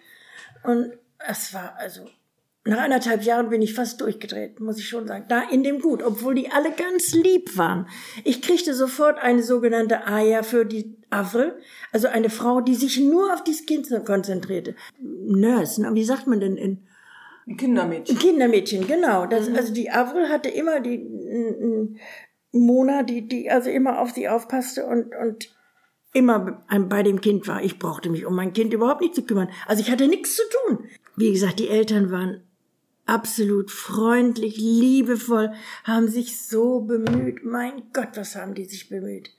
[0.62, 2.06] Und es war also
[2.64, 5.24] nach anderthalb Jahren bin ich fast durchgedreht, muss ich schon sagen.
[5.28, 7.88] Da in dem Gut, obwohl die alle ganz lieb waren.
[8.22, 11.54] Ich kriegte sofort eine sogenannte Aya für die Avril,
[11.90, 14.76] also eine Frau, die sich nur auf dieses Kind konzentrierte.
[15.00, 16.86] Nurse, wie sagt man denn in
[17.56, 18.18] Kindermädchen.
[18.18, 19.26] Kindermädchen, genau.
[19.26, 19.56] Das, mhm.
[19.56, 21.04] Also die Avril hatte immer die
[22.52, 25.52] Mona, die, die also immer auf sie aufpasste und, und
[26.12, 27.64] immer bei dem Kind war.
[27.64, 29.48] Ich brauchte mich um mein Kind überhaupt nicht zu kümmern.
[29.66, 30.84] Also ich hatte nichts zu tun.
[31.16, 32.42] Wie gesagt, die Eltern waren
[33.06, 35.52] absolut freundlich, liebevoll,
[35.84, 37.44] haben sich so bemüht.
[37.44, 39.30] Mein Gott, was haben die sich bemüht,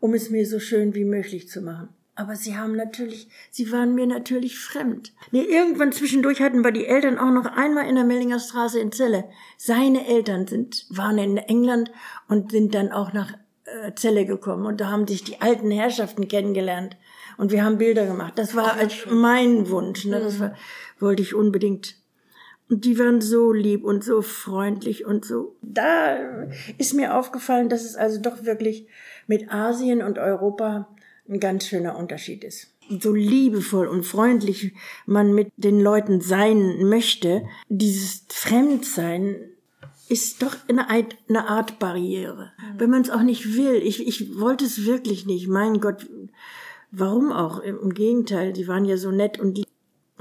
[0.00, 1.88] um es mir so schön wie möglich zu machen.
[2.14, 5.14] Aber sie haben natürlich, sie waren mir natürlich fremd.
[5.30, 8.92] Nee, irgendwann zwischendurch hatten wir die Eltern auch noch einmal in der Mellinger Straße in
[8.92, 9.24] Celle.
[9.56, 11.90] Seine Eltern sind, waren in England
[12.28, 13.32] und sind dann auch nach
[13.64, 14.66] äh, Celle gekommen.
[14.66, 16.98] Und da haben sich die alten Herrschaften kennengelernt.
[17.38, 18.34] Und wir haben Bilder gemacht.
[18.36, 20.04] Das war Ach, mein Wunsch.
[20.04, 20.20] Ne?
[20.20, 20.54] Das war,
[21.00, 21.96] wollte ich unbedingt
[22.76, 25.56] die waren so lieb und so freundlich und so.
[25.62, 28.86] Da ist mir aufgefallen, dass es also doch wirklich
[29.26, 30.88] mit Asien und Europa
[31.28, 32.68] ein ganz schöner Unterschied ist.
[33.00, 34.74] So liebevoll und freundlich
[35.06, 39.36] man mit den Leuten sein möchte, dieses Fremdsein
[40.08, 42.52] ist doch eine Art, eine Art Barriere.
[42.58, 42.80] Mhm.
[42.80, 43.76] Wenn man es auch nicht will.
[43.76, 45.48] Ich, ich wollte es wirklich nicht.
[45.48, 46.06] Mein Gott,
[46.90, 47.60] warum auch?
[47.60, 49.66] Im Gegenteil, sie waren ja so nett und lieb.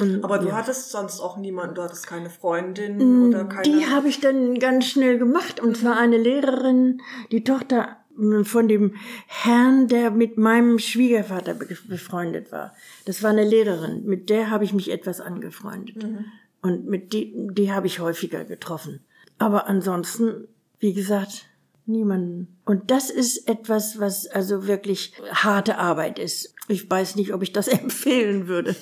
[0.01, 0.55] Und, Aber du ja.
[0.55, 3.63] hattest sonst auch niemanden, du hattest keine Freundin mm, oder keine.
[3.63, 8.67] Die habe ich dann ganz schnell gemacht und zwar eine Lehrerin, die Tochter mm, von
[8.67, 8.95] dem
[9.27, 12.73] Herrn, der mit meinem Schwiegervater befreundet war.
[13.05, 16.03] Das war eine Lehrerin, mit der habe ich mich etwas angefreundet.
[16.03, 16.25] Mhm.
[16.61, 19.03] Und mit die, die habe ich häufiger getroffen.
[19.39, 20.47] Aber ansonsten,
[20.79, 21.45] wie gesagt,
[21.85, 22.59] niemanden.
[22.65, 26.55] Und das ist etwas, was also wirklich harte Arbeit ist.
[26.71, 28.75] Ich weiß nicht, ob ich das empfehlen würde.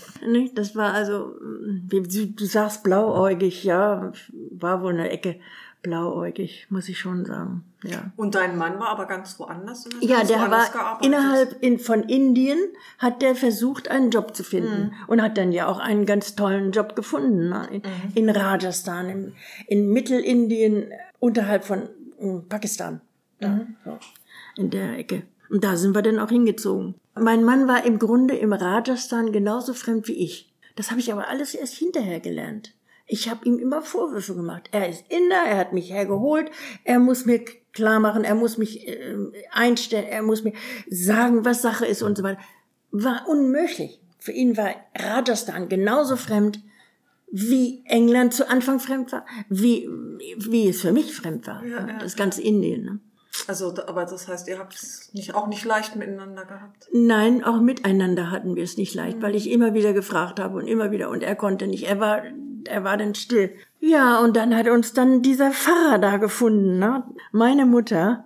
[0.55, 4.11] Das war also, du sagst blauäugig, ja,
[4.51, 5.39] war wohl eine Ecke
[5.81, 7.63] blauäugig, muss ich schon sagen.
[7.83, 8.11] Ja.
[8.17, 9.87] Und dein Mann war aber ganz woanders?
[10.01, 11.05] Ja, der war gearbeitet?
[11.05, 12.59] innerhalb in, von Indien,
[12.97, 14.83] hat der versucht, einen Job zu finden.
[14.83, 14.91] Mhm.
[15.07, 17.49] Und hat dann ja auch einen ganz tollen Job gefunden.
[17.49, 17.67] Ne?
[17.71, 18.11] In, mhm.
[18.15, 19.33] in Rajasthan, in,
[19.67, 21.87] in Mittelindien, unterhalb von
[22.49, 23.01] Pakistan.
[23.39, 23.75] Da, mhm.
[23.85, 23.97] so,
[24.57, 25.23] in der Ecke.
[25.49, 26.95] Und da sind wir dann auch hingezogen.
[27.21, 30.53] Mein Mann war im Grunde im Rajasthan genauso fremd wie ich.
[30.75, 32.73] Das habe ich aber alles erst hinterher gelernt.
[33.05, 34.69] Ich habe ihm immer Vorwürfe gemacht.
[34.71, 36.51] Er ist Inder, er hat mich hergeholt,
[36.83, 39.15] er muss mir klar machen, er muss mich äh,
[39.51, 40.53] einstellen, er muss mir
[40.89, 42.39] sagen, was Sache ist und so weiter.
[42.91, 43.99] War unmöglich.
[44.19, 46.61] Für ihn war Rajasthan genauso fremd,
[47.31, 49.87] wie England zu Anfang fremd war, wie,
[50.37, 51.65] wie es für mich fremd war.
[51.65, 51.99] Ja, ja.
[51.99, 52.83] Das ganze Indien.
[52.83, 52.99] Ne?
[53.49, 56.87] Also, aber das heißt, ihr habt es nicht, auch nicht leicht miteinander gehabt?
[56.93, 59.21] Nein, auch miteinander hatten wir es nicht leicht, mhm.
[59.23, 61.87] weil ich immer wieder gefragt habe und immer wieder und er konnte nicht.
[61.87, 62.21] Er war,
[62.65, 63.49] er war dann still.
[63.79, 66.77] Ja, und dann hat uns dann dieser Pfarrer da gefunden.
[66.77, 67.03] Ne?
[67.31, 68.25] Meine Mutter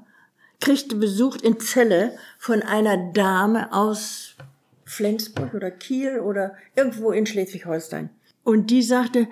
[0.59, 4.35] kriegte Besuch in Celle von einer Dame aus
[4.83, 8.09] Flensburg oder Kiel oder irgendwo in Schleswig-Holstein.
[8.43, 9.29] Und die sagte,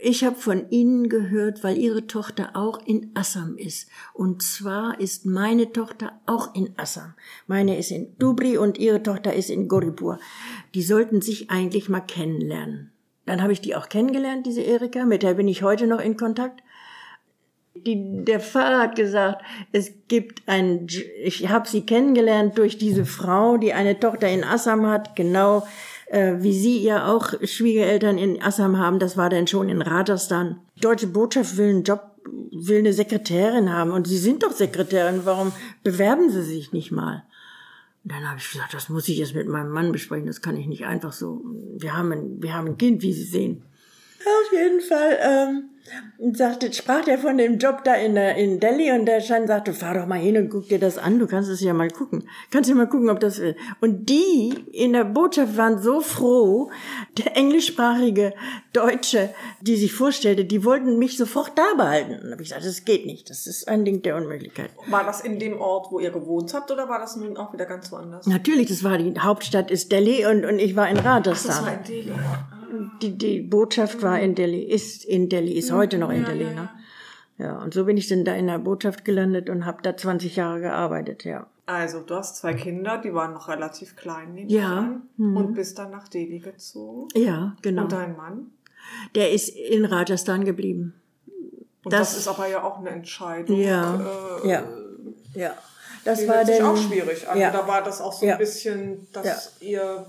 [0.00, 3.88] ich habe von Ihnen gehört, weil Ihre Tochter auch in Assam ist.
[4.14, 7.14] Und zwar ist meine Tochter auch in Assam.
[7.46, 10.18] Meine ist in Dubri und Ihre Tochter ist in Goripur.
[10.74, 12.92] Die sollten sich eigentlich mal kennenlernen.
[13.26, 16.16] Dann habe ich die auch kennengelernt, diese Erika, mit der bin ich heute noch in
[16.16, 16.62] Kontakt.
[17.86, 20.86] Die, der Pfarrer hat gesagt, es gibt ein,
[21.22, 25.66] ich habe sie kennengelernt durch diese Frau, die eine Tochter in Assam hat, genau
[26.08, 30.60] äh, wie Sie ja auch Schwiegereltern in Assam haben, das war dann schon in Rajasthan.
[30.76, 32.02] Die deutsche Botschaft will einen Job,
[32.50, 37.24] will eine Sekretärin haben und Sie sind doch Sekretärin, warum bewerben Sie sich nicht mal?
[38.04, 40.56] Und dann habe ich gesagt, das muss ich jetzt mit meinem Mann besprechen, das kann
[40.56, 41.42] ich nicht einfach so.
[41.76, 43.62] Wir haben ein, wir haben ein Kind, wie Sie sehen.
[44.20, 45.70] Auf jeden Fall ähm,
[46.18, 49.46] und sagte, sprach der von dem Job da in, der, in Delhi und der Schein
[49.46, 51.90] sagte, fahr doch mal hin und guck dir das an, du kannst es ja mal
[51.90, 52.28] gucken.
[52.50, 53.56] Kannst ja mal gucken, ob das will.
[53.80, 56.70] Und die in der Botschaft waren so froh,
[57.16, 58.34] der englischsprachige
[58.72, 62.20] Deutsche, die sich vorstellte, die wollten mich sofort da behalten.
[62.22, 64.70] Und habe ich gesagt, das geht nicht, das ist ein Ding der Unmöglichkeit.
[64.88, 67.66] War das in dem Ort, wo ihr gewohnt habt oder war das nun auch wieder
[67.66, 68.26] ganz woanders?
[68.26, 71.52] Natürlich, das war die Hauptstadt ist Delhi und, und ich war in Rajasthan.
[71.52, 72.12] Ach, das war in Delhi
[73.02, 76.44] die, die Botschaft war in Delhi, ist in Delhi, ist heute noch in Delhi.
[76.44, 76.68] Ne?
[77.38, 80.36] Ja, und so bin ich dann da in der Botschaft gelandet und habe da 20
[80.36, 81.46] Jahre gearbeitet, ja.
[81.66, 85.36] Also, du hast zwei Kinder, die waren noch relativ klein, nehme Ja, ich an, mhm.
[85.36, 87.08] und bist dann nach Delhi gezogen.
[87.14, 87.82] Ja, genau.
[87.82, 88.46] Und dein Mann?
[89.14, 90.94] Der ist in Rajasthan geblieben.
[91.84, 93.56] Und Das- das, ist aber ja auch eine Entscheidung.
[93.60, 94.00] Ja,
[94.44, 94.64] äh, ja,
[95.34, 95.50] ja.
[96.04, 97.38] Das war dann auch schwierig an.
[97.38, 97.50] Ja.
[97.50, 98.32] Da war das auch so Ja.
[98.34, 100.06] ein bisschen, dass ihr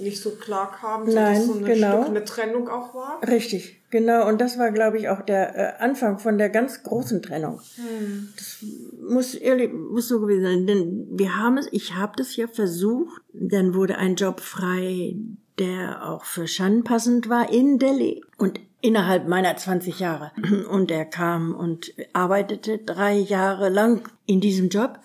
[0.00, 2.02] nicht so klar kam, so Nein, dass so ein genau.
[2.02, 3.20] Stück eine Trennung auch war.
[3.26, 4.28] Richtig, genau.
[4.28, 7.60] Und das war, glaube ich, auch der äh, Anfang von der ganz großen Trennung.
[7.76, 8.28] Hm.
[8.36, 8.64] Das
[9.08, 10.66] muss ehrlich, muss so gewesen sein.
[10.66, 13.20] Denn wir haben es, ich habe das ja versucht.
[13.32, 15.16] Dann wurde ein Job frei,
[15.58, 18.22] der auch für Shan passend war in Delhi.
[18.36, 20.32] Und innerhalb meiner 20 Jahre.
[20.70, 25.00] Und er kam und arbeitete drei Jahre lang in diesem Job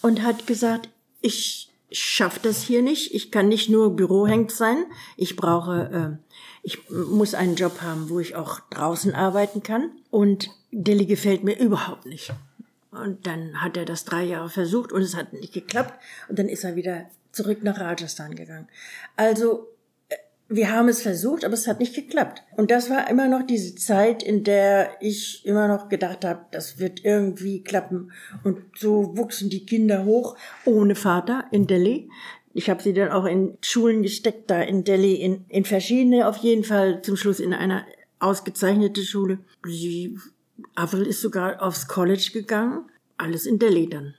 [0.00, 0.88] und hat gesagt,
[1.20, 3.14] ich schaff das hier nicht.
[3.14, 4.84] Ich kann nicht nur Bürohängt sein.
[5.16, 9.90] Ich brauche, äh, ich muss einen Job haben, wo ich auch draußen arbeiten kann.
[10.10, 12.32] Und Delhi gefällt mir überhaupt nicht.
[12.90, 15.94] Und dann hat er das drei Jahre versucht und es hat nicht geklappt.
[16.28, 18.68] Und dann ist er wieder zurück nach Rajasthan gegangen.
[19.16, 19.68] Also
[20.48, 22.42] wir haben es versucht, aber es hat nicht geklappt.
[22.56, 26.78] Und das war immer noch diese Zeit, in der ich immer noch gedacht habe, das
[26.78, 28.12] wird irgendwie klappen.
[28.42, 32.10] Und so wuchsen die Kinder hoch ohne Vater in Delhi.
[32.52, 36.36] Ich habe sie dann auch in Schulen gesteckt, da in Delhi, in, in verschiedene, auf
[36.36, 37.84] jeden Fall zum Schluss in einer
[38.20, 39.38] ausgezeichnete Schule.
[39.66, 40.18] Sie,
[40.74, 42.84] Avril ist sogar aufs College gegangen.
[43.16, 44.14] Alles in Delhi dann.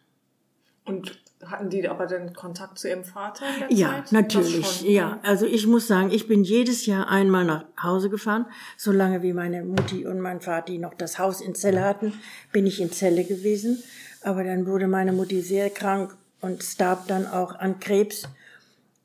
[0.86, 4.12] Und hatten die aber den Kontakt zu ihrem Vater Ja, Zeit?
[4.12, 4.65] Natürlich.
[4.65, 4.89] schon.
[4.89, 8.45] Ja, also ich muss sagen, ich bin jedes Jahr einmal nach Hause gefahren.
[8.77, 12.13] Solange wie meine Mutti und mein Vati noch das Haus in Celle hatten,
[12.51, 13.81] bin ich in Celle gewesen.
[14.21, 18.27] Aber dann wurde meine Mutti sehr krank und starb dann auch an Krebs.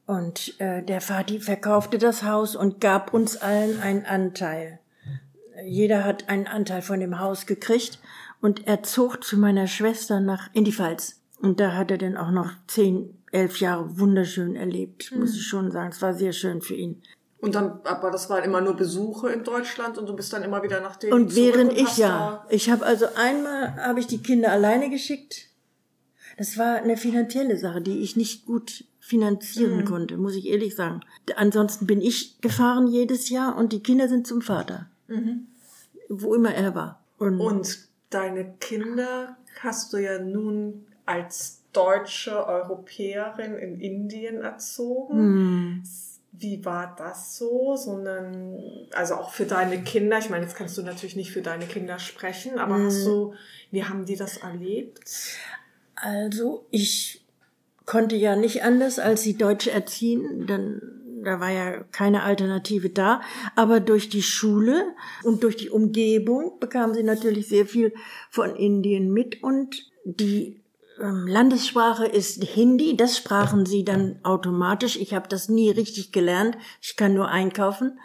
[0.07, 4.81] Und äh, der Vati verkaufte das Haus und gab uns allen einen Anteil.
[5.65, 7.99] Jeder hat einen Anteil von dem Haus gekriegt
[8.41, 11.20] und er zog zu meiner Schwester nach in die Pfalz.
[11.41, 15.71] Und da hat er dann auch noch zehn, elf Jahre wunderschön erlebt, muss ich schon
[15.71, 15.91] sagen.
[15.91, 17.03] Es war sehr schön für ihn.
[17.39, 20.63] Und dann, aber das waren immer nur Besuche in Deutschland und du bist dann immer
[20.63, 24.23] wieder nach Delhi Und während und ich ja, ich habe also einmal habe ich die
[24.23, 25.47] Kinder alleine geschickt.
[26.37, 31.01] Das war eine finanzielle Sache, die ich nicht gut finanzieren konnte, muss ich ehrlich sagen.
[31.37, 34.89] Ansonsten bin ich gefahren jedes Jahr und die Kinder sind zum Vater,
[36.09, 37.03] wo immer er war.
[37.19, 45.17] Und, und deine Kinder hast du ja nun als deutsche Europäerin in Indien erzogen.
[45.17, 45.83] hm,
[46.33, 47.77] Wie war das so?
[47.77, 48.59] Sondern,
[48.93, 51.99] also auch für deine Kinder, ich meine, jetzt kannst du natürlich nicht für deine Kinder
[51.99, 52.87] sprechen, aber Mhm.
[52.87, 53.35] hast du,
[53.71, 55.01] wie haben die das erlebt?
[55.97, 57.25] Also ich
[57.85, 60.81] konnte ja nicht anders als die Deutsche erziehen, denn
[61.25, 63.21] da war ja keine Alternative da.
[63.57, 67.93] Aber durch die Schule und durch die Umgebung bekamen sie natürlich sehr viel
[68.31, 70.60] von Indien mit und die
[71.01, 74.97] Landessprache ist Hindi, das sprachen sie dann automatisch.
[74.97, 76.59] Ich habe das nie richtig gelernt.
[76.83, 77.99] Ich kann nur einkaufen.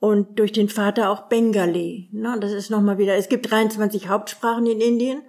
[0.00, 2.08] Und durch den Vater auch Bengali.
[2.10, 5.22] Na, das ist nochmal wieder, es gibt 23 Hauptsprachen in Indien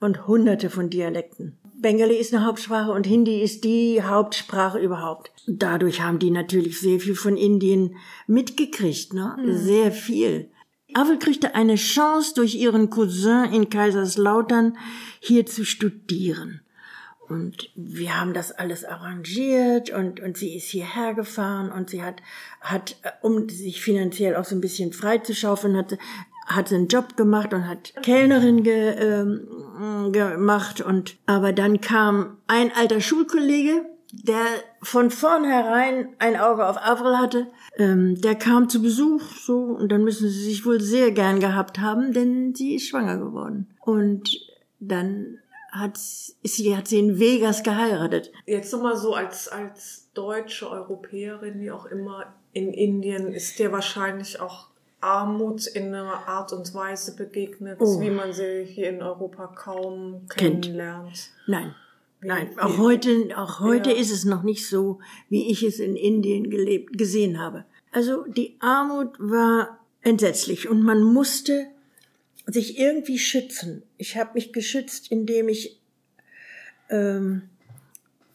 [0.00, 1.58] und hunderte von Dialekten.
[1.74, 5.32] Bengali ist eine Hauptsprache und Hindi ist die Hauptsprache überhaupt.
[5.46, 9.36] Dadurch haben die natürlich sehr viel von Indien mitgekriegt, ne?
[9.44, 10.48] Sehr viel.
[10.94, 14.76] Avel kriegte eine Chance durch ihren Cousin in Kaiserslautern
[15.20, 16.60] hier zu studieren.
[17.28, 22.16] Und wir haben das alles arrangiert und, und sie ist hierher gefahren und sie hat,
[22.60, 25.96] hat, äh, um sich finanziell auch so ein bisschen freizuschaufeln, hat,
[26.46, 32.70] hat einen Job gemacht und hat Kellnerin ge, ähm, gemacht und, aber dann kam ein
[32.74, 34.44] alter Schulkollege, der
[34.82, 37.46] von vornherein ein Auge auf Avril hatte,
[37.76, 41.78] ähm, der kam zu Besuch, so, und dann müssen sie sich wohl sehr gern gehabt
[41.80, 43.68] haben, denn sie ist schwanger geworden.
[43.80, 44.30] Und
[44.80, 45.38] dann
[45.70, 48.30] hat sie, hat sie in Vegas geheiratet.
[48.46, 54.38] Jetzt nochmal so als, als deutsche Europäerin, wie auch immer, in Indien ist dir wahrscheinlich
[54.40, 54.68] auch
[55.00, 58.00] Armut in einer Art und Weise begegnet, Oh.
[58.00, 60.62] wie man sie hier in Europa kaum Kennt.
[60.64, 61.30] kennenlernt.
[61.46, 61.74] Nein.
[62.24, 63.96] Nein, auch heute, auch heute Ja.
[63.96, 67.64] ist es noch nicht so, wie ich es in Indien gelebt, gesehen habe.
[67.92, 71.66] Also die Armut war entsetzlich und man musste
[72.46, 73.82] sich irgendwie schützen.
[73.98, 75.78] Ich habe mich geschützt, indem ich
[76.90, 77.42] ähm,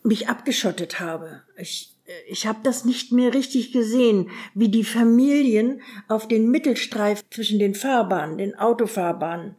[0.03, 1.43] mich abgeschottet habe.
[1.57, 7.23] Ich, äh, ich habe das nicht mehr richtig gesehen, wie die Familien auf den Mittelstreif
[7.29, 9.55] zwischen den Fahrbahnen, den Autofahrbahnen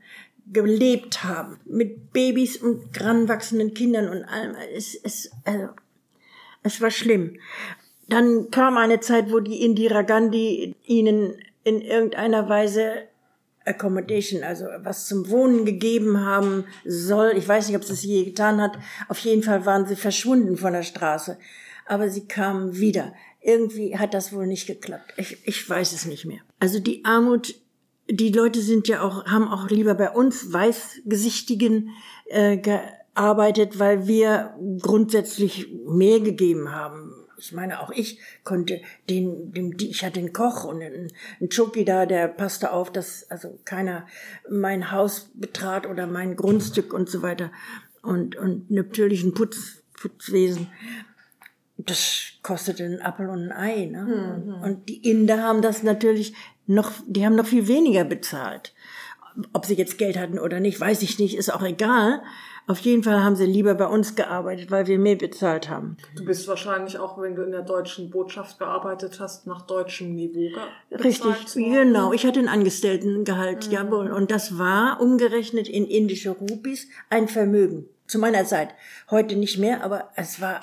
[0.53, 1.59] gelebt haben.
[1.65, 4.55] Mit Babys und granwachsenden Kindern und allem.
[4.75, 5.69] Es, es, also,
[6.63, 7.39] es war schlimm.
[8.09, 13.09] Dann kam eine Zeit, wo die Indira Gandhi ihnen in irgendeiner Weise
[13.65, 17.33] Accommodation, also was zum Wohnen gegeben haben soll.
[17.37, 18.79] Ich weiß nicht, ob sie es je getan hat.
[19.09, 21.39] Auf jeden Fall waren sie verschwunden von der Straße.
[21.87, 23.13] Aber sie kamen wieder.
[23.41, 25.15] Irgendwie hat das wohl nicht geklappt.
[25.17, 26.41] Ich, ich weiß es nicht mehr.
[26.59, 27.55] Also die Armut,
[28.11, 31.91] die Leute sind ja auch, haben auch lieber bei uns Weißgesichtigen
[32.27, 39.77] äh, gearbeitet, weil wir grundsätzlich mehr gegeben haben ich meine, auch ich konnte den, den
[39.81, 44.07] ich hatte einen Koch und einen, einen Choki da, der passte auf, dass also keiner
[44.49, 47.51] mein Haus betrat oder mein Grundstück und so weiter.
[48.03, 50.69] Und, und natürlich ein Putz, Putzwesen.
[51.77, 53.87] Das kostete einen Apfel und ein Ei.
[53.87, 54.43] Ne?
[54.45, 54.63] Mhm.
[54.63, 56.35] Und die Inder haben das natürlich
[56.67, 58.75] noch, die haben noch viel weniger bezahlt.
[59.53, 62.23] Ob sie jetzt Geld hatten oder nicht, weiß ich nicht, ist auch egal.
[62.71, 65.97] Auf jeden Fall haben sie lieber bei uns gearbeitet, weil wir mehr bezahlt haben.
[66.15, 70.57] Du bist wahrscheinlich auch, wenn du in der deutschen Botschaft gearbeitet hast, nach deutschem Niveau
[70.93, 72.13] Richtig, genau.
[72.13, 73.73] Ich hatte einen Angestelltengehalt, mhm.
[73.73, 74.13] jawohl.
[74.13, 77.89] Und das war umgerechnet in indische Rupis ein Vermögen.
[78.07, 78.69] Zu meiner Zeit.
[79.11, 80.61] Heute nicht mehr, aber es war,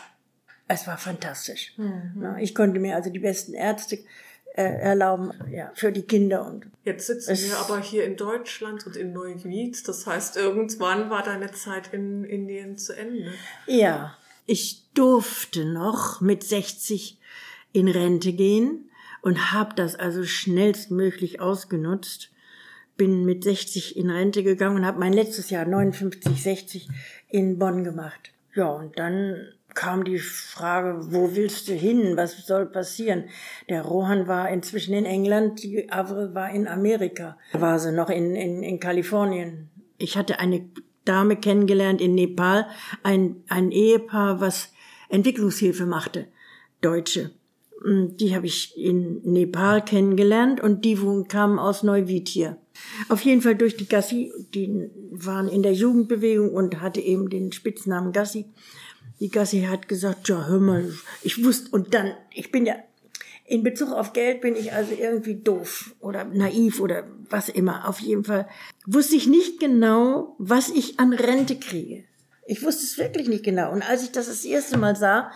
[0.69, 1.73] es war fantastisch.
[1.75, 2.37] Mhm.
[2.39, 3.99] Ich konnte mir also die besten Ärzte
[4.57, 6.45] äh, erlauben, ja, für die Kinder.
[6.47, 9.87] Und Jetzt sitzen wir aber hier in Deutschland und in Neuwied.
[9.87, 13.31] Das heißt, irgendwann war deine Zeit in Indien zu Ende.
[13.67, 14.17] Ja,
[14.47, 17.19] ich durfte noch mit 60
[17.71, 18.89] in Rente gehen
[19.21, 22.31] und habe das also schnellstmöglich ausgenutzt.
[22.95, 26.87] Bin mit 60 in Rente gegangen und habe mein letztes Jahr 59, 60
[27.29, 28.31] in Bonn gemacht.
[28.55, 32.17] Ja, und dann kam die Frage, wo willst du hin?
[32.17, 33.25] Was soll passieren?
[33.69, 37.37] Der Rohan war inzwischen in England, die Avril war in Amerika.
[37.53, 39.69] War sie noch in, in, in Kalifornien.
[39.99, 40.67] Ich hatte eine
[41.05, 42.65] Dame kennengelernt in Nepal,
[43.03, 44.73] ein, ein Ehepaar, was
[45.09, 46.27] Entwicklungshilfe machte,
[46.81, 47.31] Deutsche.
[47.85, 52.57] Die habe ich in Nepal kennengelernt und die kamen aus Neuwied hier.
[53.09, 57.51] Auf jeden Fall durch die Gassi, die waren in der Jugendbewegung und hatte eben den
[57.51, 58.45] Spitznamen Gassi
[59.19, 62.75] die Gassi hat gesagt, ja, hör mal, ich wusste, und dann, ich bin ja,
[63.45, 67.87] in Bezug auf Geld bin ich also irgendwie doof oder naiv oder was immer.
[67.87, 68.47] Auf jeden Fall
[68.85, 72.03] wusste ich nicht genau, was ich an Rente kriege.
[72.45, 73.71] Ich wusste es wirklich nicht genau.
[73.71, 75.31] Und als ich das das erste Mal sah,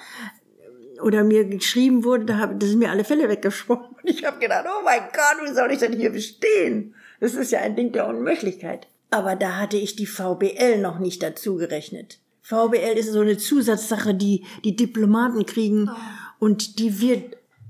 [1.02, 3.86] oder mir geschrieben wurde, da habe, das ist mir alle Fälle weggesprungen.
[3.86, 6.96] Und ich habe gedacht, oh mein Gott, wie soll ich denn hier bestehen?
[7.20, 8.88] Das ist ja ein Ding der Unmöglichkeit.
[9.10, 12.20] Aber da hatte ich die VBL noch nicht dazu gerechnet.
[12.42, 16.46] VBL ist so eine Zusatzsache, die die Diplomaten kriegen oh.
[16.46, 17.24] und die wir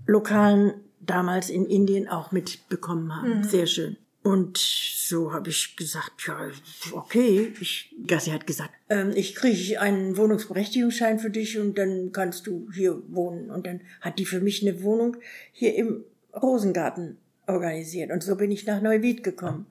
[0.07, 3.39] Lokalen damals in Indien auch mitbekommen haben.
[3.39, 3.43] Mhm.
[3.43, 3.97] Sehr schön.
[4.23, 6.51] Und so habe ich gesagt, ja,
[6.91, 7.51] okay.
[7.59, 12.69] Ich, Gassi hat gesagt, ähm, ich kriege einen Wohnungsberechtigungsschein für dich und dann kannst du
[12.73, 13.49] hier wohnen.
[13.49, 15.17] Und dann hat die für mich eine Wohnung
[15.51, 16.03] hier im
[16.39, 18.11] Rosengarten organisiert.
[18.11, 19.65] Und so bin ich nach Neuwied gekommen.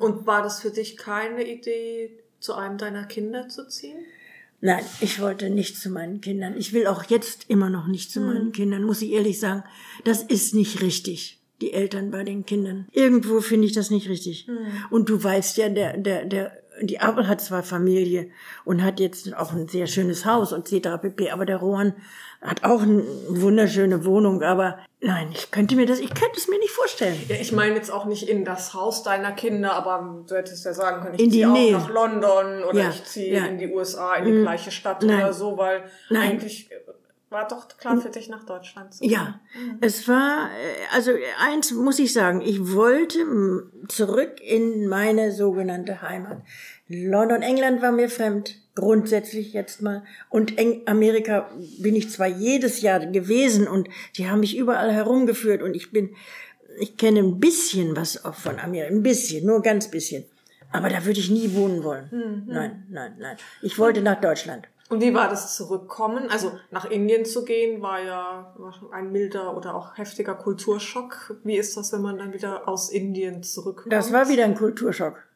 [0.00, 3.98] Und war das für dich keine Idee, zu einem deiner Kinder zu ziehen?
[4.60, 6.56] Nein, ich wollte nicht zu meinen Kindern.
[6.56, 8.26] Ich will auch jetzt immer noch nicht zu hm.
[8.26, 9.62] meinen Kindern, muss ich ehrlich sagen.
[10.04, 12.88] Das ist nicht richtig, die Eltern bei den Kindern.
[12.92, 14.46] Irgendwo finde ich das nicht richtig.
[14.48, 14.56] Hm.
[14.90, 18.30] Und du weißt ja, der, der, der, die Abel hat zwar Familie
[18.64, 21.00] und hat jetzt auch ein sehr schönes Haus und etc.
[21.00, 21.30] pp.
[21.30, 21.94] Aber der Rohan
[22.40, 26.58] hat auch eine wunderschöne Wohnung, aber nein, ich könnte mir das, ich könnte es mir
[26.58, 27.20] nicht vorstellen.
[27.28, 30.72] Ja, ich meine jetzt auch nicht in das Haus deiner Kinder, aber du hättest ja
[30.72, 33.46] sagen können, ich ziehe auch nach London oder ja, ich ziehe ja.
[33.46, 34.42] in die USA, in die mhm.
[34.42, 35.18] gleiche Stadt nein.
[35.18, 36.30] oder so, weil nein.
[36.30, 36.70] eigentlich
[37.30, 39.04] war doch klar für dich nach Deutschland zu.
[39.04, 39.78] Ja, mhm.
[39.80, 43.18] es war, äh, also eins muss ich sagen, ich wollte
[43.88, 46.42] zurück in meine sogenannte Heimat.
[46.88, 50.04] London, England war mir fremd grundsätzlich jetzt mal.
[50.30, 55.62] Und in Amerika bin ich zwar jedes Jahr gewesen und die haben mich überall herumgeführt
[55.62, 56.14] und ich bin,
[56.78, 60.24] ich kenne ein bisschen was auch von Amerika, ein bisschen, nur ganz bisschen.
[60.70, 62.08] Aber da würde ich nie wohnen wollen.
[62.10, 62.42] Mhm.
[62.46, 63.36] Nein, nein, nein.
[63.62, 64.68] Ich wollte nach Deutschland.
[64.90, 66.30] Und wie war das Zurückkommen?
[66.30, 68.54] Also nach Indien zu gehen war ja
[68.90, 71.36] ein milder oder auch heftiger Kulturschock.
[71.44, 73.92] Wie ist das, wenn man dann wieder aus Indien zurückkommt?
[73.92, 75.27] Das war wieder ein Kulturschock.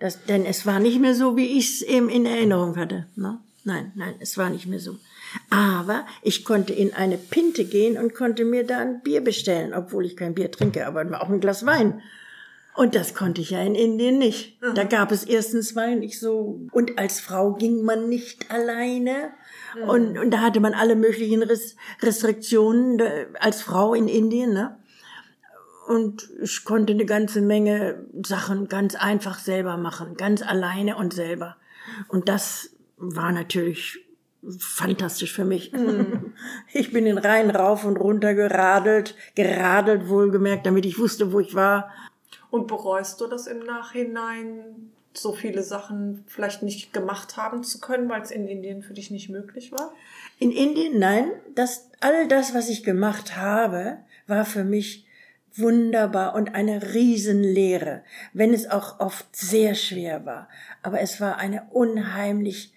[0.00, 3.06] Das, denn es war nicht mehr so, wie ich es eben in Erinnerung hatte.
[3.16, 3.38] Ne?
[3.64, 4.96] Nein, nein, es war nicht mehr so.
[5.50, 10.06] Aber ich konnte in eine Pinte gehen und konnte mir da ein Bier bestellen, obwohl
[10.06, 12.02] ich kein Bier trinke, aber auch ein Glas Wein.
[12.74, 14.60] Und das konnte ich ja in Indien nicht.
[14.62, 14.74] Mhm.
[14.74, 16.60] Da gab es erstens Wein nicht so.
[16.72, 19.32] Und als Frau ging man nicht alleine.
[19.76, 19.88] Mhm.
[19.88, 21.44] Und, und da hatte man alle möglichen
[22.00, 24.54] Restriktionen äh, als Frau in Indien.
[24.54, 24.78] Ne?
[25.90, 31.56] Und ich konnte eine ganze Menge Sachen ganz einfach selber machen, ganz alleine und selber.
[32.06, 33.98] Und das war natürlich
[34.56, 35.72] fantastisch für mich.
[35.72, 36.32] Mhm.
[36.72, 41.56] Ich bin den Rhein rauf und runter geradelt, geradelt wohlgemerkt, damit ich wusste, wo ich
[41.56, 41.90] war.
[42.52, 48.08] Und bereust du das im Nachhinein, so viele Sachen vielleicht nicht gemacht haben zu können,
[48.08, 49.92] weil es in Indien für dich nicht möglich war?
[50.38, 53.96] In Indien, nein, das, all das, was ich gemacht habe,
[54.28, 55.08] war für mich
[55.56, 60.48] wunderbar und eine Riesenlehre, wenn es auch oft sehr schwer war.
[60.82, 62.72] Aber es war eine unheimlich,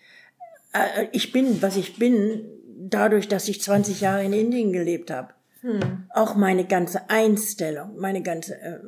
[0.73, 2.45] äh, ich bin, was ich bin,
[2.77, 5.33] dadurch, dass ich 20 Jahre in Indien gelebt habe.
[5.61, 6.05] Hm.
[6.09, 8.79] Auch meine ganze Einstellung, meine ganze, äh,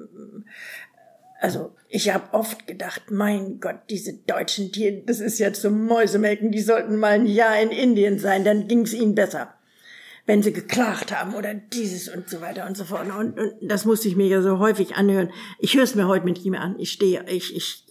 [1.40, 6.52] also ich habe oft gedacht, mein Gott, diese deutschen Tiere, das ist ja zum Mäusemelken,
[6.52, 9.54] die sollten mal ein Jahr in Indien sein, dann ging's ihnen besser
[10.26, 13.08] wenn sie geklagt haben oder dieses und so weiter und so fort.
[13.08, 15.32] Und, und das musste ich mir ja so häufig anhören.
[15.60, 16.80] Ich höre es mir heute mit ihm an.
[16.80, 17.86] Ich stehe, ich, ich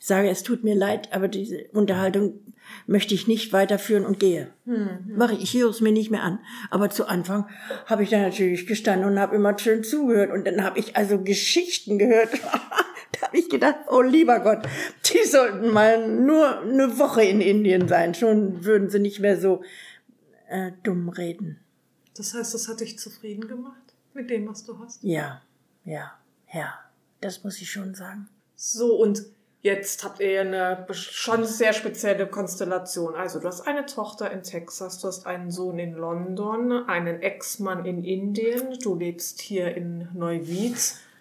[0.00, 2.40] sage, es tut mir leid, aber diese Unterhaltung
[2.86, 4.48] möchte ich nicht weiterführen und gehe.
[4.64, 5.12] Hm.
[5.16, 6.40] Mache ich, ich höre es mir nicht mehr an.
[6.70, 7.46] Aber zu Anfang
[7.86, 10.32] habe ich da natürlich gestanden und habe immer schön zugehört.
[10.32, 12.30] Und dann habe ich also Geschichten gehört.
[13.12, 14.66] da habe ich gedacht, oh lieber Gott,
[15.12, 18.14] die sollten mal nur eine Woche in Indien sein.
[18.14, 19.62] Schon würden sie nicht mehr so
[20.48, 21.60] äh, dumm reden.
[22.18, 25.02] Das heißt, das hat dich zufrieden gemacht mit dem, was du hast?
[25.04, 25.40] Ja,
[25.84, 26.12] ja,
[26.52, 26.74] ja.
[27.20, 28.28] Das muss ich schon sagen.
[28.56, 29.22] So, und
[29.62, 33.14] jetzt habt ihr eine schon sehr spezielle Konstellation.
[33.14, 37.84] Also, du hast eine Tochter in Texas, du hast einen Sohn in London, einen Ex-Mann
[37.84, 40.76] in Indien, du lebst hier in Neuwied.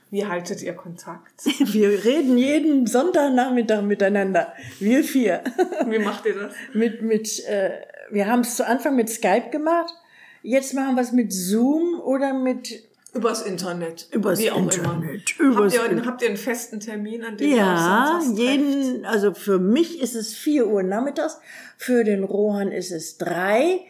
[0.09, 1.45] Wie haltet ihr Kontakt?
[1.73, 4.53] Wir reden jeden Sonntagnachmittag miteinander.
[4.79, 5.43] Wir vier.
[5.85, 6.53] Wie macht ihr das?
[6.73, 9.93] mit, mit, äh, wir haben es zu Anfang mit Skype gemacht
[10.41, 14.07] Jetzt machen wir es mit Zoom oder mit Übers Internet.
[14.11, 15.39] Übers Wie auch Internet.
[15.39, 20.01] Übers habt, ihr, habt ihr einen festen Termin, an dem Ja, jeden, also für mich
[20.01, 21.39] ist es vier Uhr nachmittags,
[21.77, 23.81] für den Rohan ist es drei.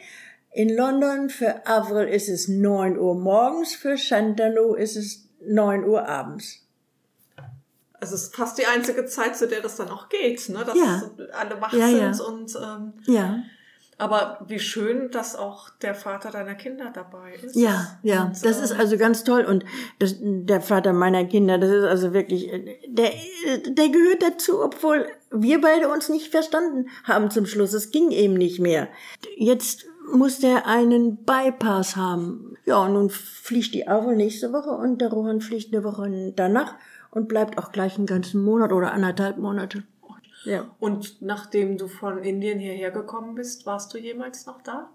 [0.52, 6.08] In London für Avril ist es neun Uhr morgens, für Shantanu ist es neun Uhr
[6.08, 6.64] abends.
[8.00, 10.64] Also es ist fast die einzige Zeit, zu der das dann auch geht, ne?
[10.64, 11.10] Dass ja.
[11.34, 12.26] alle wach ja, sind ja.
[12.26, 13.44] und ähm, ja.
[14.00, 17.56] Aber wie schön, dass auch der Vater deiner Kinder dabei ist.
[17.56, 19.44] Ja, ja, und, das äh, ist also ganz toll.
[19.44, 19.66] Und
[19.98, 22.52] das, der Vater meiner Kinder, das ist also wirklich,
[22.88, 23.12] der,
[23.68, 27.74] der gehört dazu, obwohl wir beide uns nicht verstanden haben zum Schluss.
[27.74, 28.88] Es ging eben nicht mehr.
[29.36, 32.56] Jetzt muss der einen Bypass haben.
[32.66, 36.76] Ja, und nun fliegt die Avo nächste Woche und der Rohan fliegt eine Woche danach
[37.10, 39.84] und bleibt auch gleich einen ganzen Monat oder anderthalb Monate.
[40.48, 40.66] Ja.
[40.80, 44.90] Und nachdem du von Indien hierher gekommen bist, warst du jemals noch da?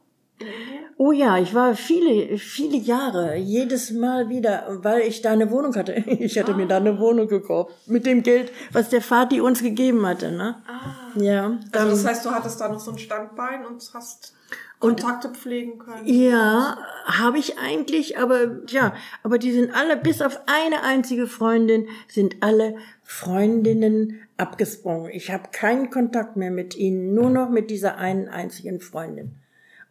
[0.97, 5.75] Oh ja, ich war viele, viele Jahre, jedes Mal wieder, weil ich da eine Wohnung
[5.77, 5.93] hatte.
[6.07, 6.57] Ich hatte ah.
[6.57, 7.75] mir da eine Wohnung gekauft.
[7.87, 10.57] Mit dem Geld, was der Vati uns gegeben hatte, ne?
[10.67, 11.21] Ah.
[11.21, 11.59] Ja.
[11.73, 14.35] Also das heißt, du hattest da noch so ein Standbein und hast
[14.83, 16.07] Kontakte pflegen können?
[16.07, 21.87] Ja, habe ich eigentlich, aber ja, aber die sind alle, bis auf eine einzige Freundin,
[22.09, 22.75] sind alle
[23.05, 25.13] Freundinnen abgesprungen.
[25.13, 29.37] Ich habe keinen Kontakt mehr mit ihnen, nur noch mit dieser einen einzigen Freundin.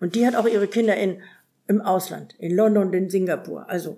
[0.02, 1.22] Und die hat auch ihre Kinder in,
[1.68, 3.70] im Ausland, in London und in Singapur.
[3.70, 3.98] Also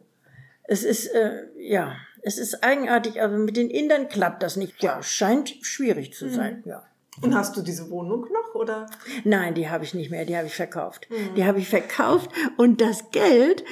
[0.65, 4.83] es ist, äh, ja, es ist eigenartig, aber mit den Indern klappt das nicht.
[4.83, 6.69] Ja, scheint schwierig zu sein, mhm.
[6.69, 6.83] ja.
[7.21, 8.87] Und hast du diese Wohnung noch oder?
[9.23, 11.07] Nein, die habe ich nicht mehr, die habe ich verkauft.
[11.09, 11.35] Mhm.
[11.35, 13.63] Die habe ich verkauft und das Geld,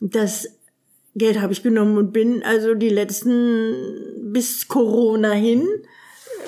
[0.00, 0.48] das
[1.14, 5.66] Geld habe ich genommen und bin also die letzten bis Corona hin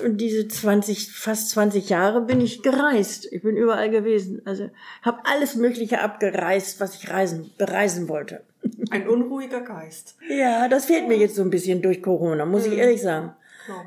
[0.08, 3.30] diese 20, fast 20 Jahre bin ich gereist.
[3.30, 4.42] Ich bin überall gewesen.
[4.44, 4.70] Also
[5.02, 8.42] habe alles Mögliche abgereist, was ich reisen, bereisen wollte.
[8.90, 10.16] Ein unruhiger Geist.
[10.28, 12.78] Ja, das fehlt mir jetzt so ein bisschen durch Corona, muss ich mhm.
[12.78, 13.34] ehrlich sagen.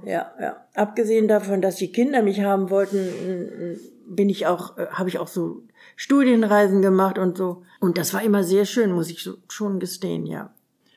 [0.05, 0.65] Ja, ja.
[0.73, 5.27] Abgesehen davon, dass die Kinder mich haben wollten, bin ich auch, äh, habe ich auch
[5.27, 5.63] so
[5.95, 7.63] Studienreisen gemacht und so.
[7.79, 10.53] Und das war immer sehr schön, muss ich schon gestehen, ja.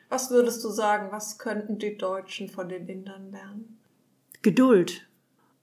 [0.08, 3.78] Was würdest du sagen, was könnten die Deutschen von den Indern lernen?
[4.40, 5.06] Geduld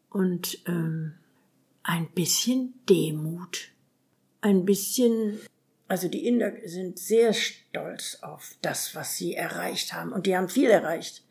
[0.09, 1.13] und ähm,
[1.83, 3.71] ein bisschen Demut,
[4.41, 5.39] ein bisschen,
[5.87, 10.49] also die Inder sind sehr stolz auf das, was sie erreicht haben und die haben
[10.49, 11.23] viel erreicht.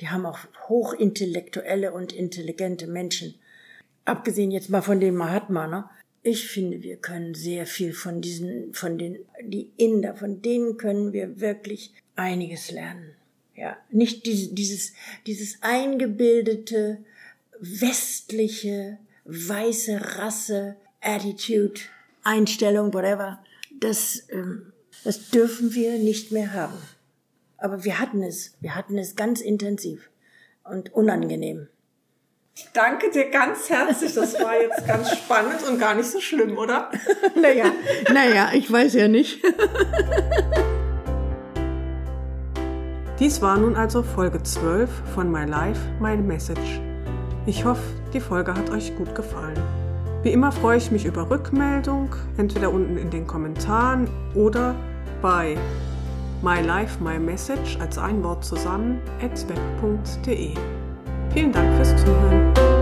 [0.00, 0.38] Die haben auch
[0.68, 3.34] hochintellektuelle und intelligente Menschen.
[4.04, 5.88] Abgesehen jetzt mal von dem Mahatma, ne?
[6.24, 11.12] Ich finde, wir können sehr viel von diesen, von den, die Inder, von denen können
[11.12, 13.14] wir wirklich einiges lernen.
[13.56, 14.92] Ja, nicht dieses, dieses,
[15.26, 16.98] dieses eingebildete,
[17.58, 21.80] westliche, weiße Rasse, Attitude,
[22.22, 23.42] Einstellung, whatever.
[23.80, 24.72] Das, ähm,
[25.04, 26.78] das dürfen wir nicht mehr haben.
[27.62, 28.56] Aber wir hatten es.
[28.60, 30.10] Wir hatten es ganz intensiv
[30.64, 31.68] und unangenehm.
[32.56, 34.14] Ich danke dir ganz herzlich.
[34.14, 36.90] Das war jetzt ganz spannend und gar nicht so schlimm, oder?
[37.40, 37.66] Naja,
[38.12, 39.44] naja, ich weiß ja nicht.
[43.20, 46.80] Dies war nun also Folge 12 von My Life, My Message.
[47.46, 47.82] Ich hoffe,
[48.12, 49.62] die Folge hat euch gut gefallen.
[50.24, 54.74] Wie immer freue ich mich über Rückmeldung, entweder unten in den Kommentaren oder
[55.20, 55.56] bei
[56.42, 60.54] My Life, My Message als ein Wort zusammen, expect.de.
[61.32, 62.81] Vielen Dank fürs Zuhören.